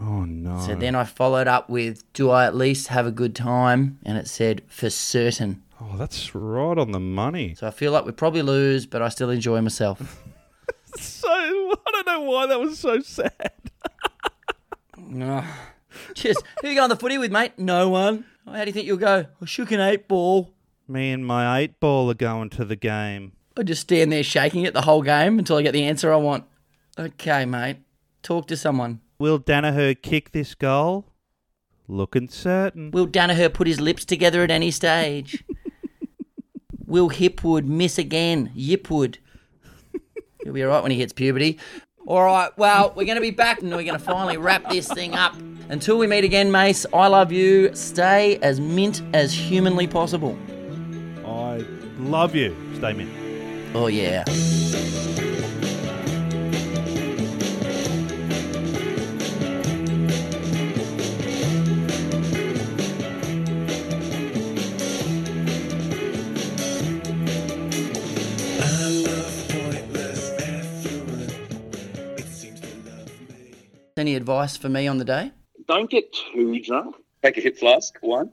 Oh, 0.00 0.24
no. 0.24 0.58
So 0.60 0.74
then 0.74 0.94
I 0.94 1.04
followed 1.04 1.48
up 1.48 1.68
with, 1.68 2.10
"Do 2.12 2.30
I 2.30 2.46
at 2.46 2.54
least 2.54 2.88
have 2.88 3.06
a 3.06 3.12
good 3.12 3.34
time?" 3.34 3.98
And 4.04 4.16
it 4.16 4.28
said, 4.28 4.62
"For 4.68 4.88
certain." 4.90 5.62
Oh, 5.80 5.96
that's 5.96 6.32
right 6.34 6.78
on 6.78 6.92
the 6.92 7.00
money. 7.00 7.54
So 7.56 7.66
I 7.66 7.72
feel 7.72 7.90
like 7.90 8.04
we 8.04 8.12
probably 8.12 8.42
lose, 8.42 8.86
but 8.86 9.02
I 9.02 9.08
still 9.08 9.30
enjoy 9.30 9.60
myself. 9.60 10.21
So, 12.12 12.16
I 12.16 12.18
don't 12.18 12.26
know 12.26 12.30
why 12.30 12.46
that 12.46 12.60
was 12.60 12.78
so 12.78 13.00
sad. 13.00 13.32
Ah. 13.84 13.88
No. 14.98 15.44
Just 16.14 16.42
who 16.60 16.68
you 16.68 16.74
go 16.74 16.84
on 16.84 16.90
the 16.90 16.96
footy 16.96 17.16
with, 17.16 17.32
mate? 17.32 17.52
No 17.58 17.88
one. 17.88 18.24
How 18.46 18.64
do 18.64 18.66
you 18.66 18.72
think 18.72 18.86
you'll 18.86 18.96
go? 18.98 19.26
I 19.40 19.44
shook 19.46 19.70
an 19.70 19.80
eight 19.80 20.08
ball. 20.08 20.52
Me 20.86 21.10
and 21.10 21.26
my 21.26 21.58
eight 21.60 21.80
ball 21.80 22.10
are 22.10 22.14
going 22.14 22.50
to 22.50 22.64
the 22.64 22.76
game. 22.76 23.32
I 23.56 23.62
just 23.62 23.82
stand 23.82 24.12
there 24.12 24.22
shaking 24.22 24.64
it 24.64 24.74
the 24.74 24.82
whole 24.82 25.02
game 25.02 25.38
until 25.38 25.56
I 25.56 25.62
get 25.62 25.72
the 25.72 25.84
answer 25.84 26.12
I 26.12 26.16
want. 26.16 26.44
Okay, 26.98 27.44
mate. 27.46 27.78
Talk 28.22 28.46
to 28.48 28.56
someone. 28.56 29.00
Will 29.18 29.38
Daniher 29.38 29.94
kick 30.00 30.32
this 30.32 30.54
goal? 30.54 31.06
Looking 31.88 32.28
certain. 32.28 32.90
Will 32.90 33.06
Daniher 33.06 33.52
put 33.52 33.66
his 33.66 33.80
lips 33.80 34.04
together 34.04 34.42
at 34.42 34.50
any 34.50 34.70
stage? 34.70 35.44
Will 36.86 37.10
Hipwood 37.10 37.64
miss 37.64 37.96
again? 37.96 38.52
Yipwood. 38.56 39.16
He'll 40.42 40.52
be 40.52 40.62
all 40.62 40.70
right 40.70 40.82
when 40.82 40.90
he 40.90 40.98
hits 40.98 41.12
puberty. 41.12 41.58
All 42.04 42.22
right, 42.24 42.50
well, 42.58 42.92
we're 42.96 43.04
going 43.04 43.16
to 43.16 43.22
be 43.22 43.30
back 43.30 43.62
and 43.62 43.70
we're 43.70 43.84
going 43.84 43.98
to 43.98 44.04
finally 44.04 44.36
wrap 44.36 44.68
this 44.68 44.88
thing 44.88 45.14
up. 45.14 45.36
Until 45.68 45.98
we 45.98 46.08
meet 46.08 46.24
again, 46.24 46.50
Mace, 46.50 46.84
I 46.92 47.06
love 47.06 47.30
you. 47.30 47.74
Stay 47.76 48.38
as 48.38 48.60
mint 48.60 49.02
as 49.14 49.32
humanly 49.32 49.86
possible. 49.86 50.36
I 51.24 51.64
love 51.98 52.34
you. 52.34 52.56
Stay 52.74 52.92
mint. 52.92 53.10
Oh, 53.74 53.86
yeah. 53.86 54.24
Any 74.02 74.16
advice 74.16 74.56
for 74.56 74.68
me 74.68 74.88
on 74.88 74.98
the 74.98 75.04
day? 75.04 75.30
Don't 75.68 75.88
get 75.88 76.12
too 76.12 76.60
drunk. 76.60 76.96
Take 77.22 77.38
a 77.38 77.40
hip 77.40 77.56
flask, 77.56 77.94
one. 78.00 78.32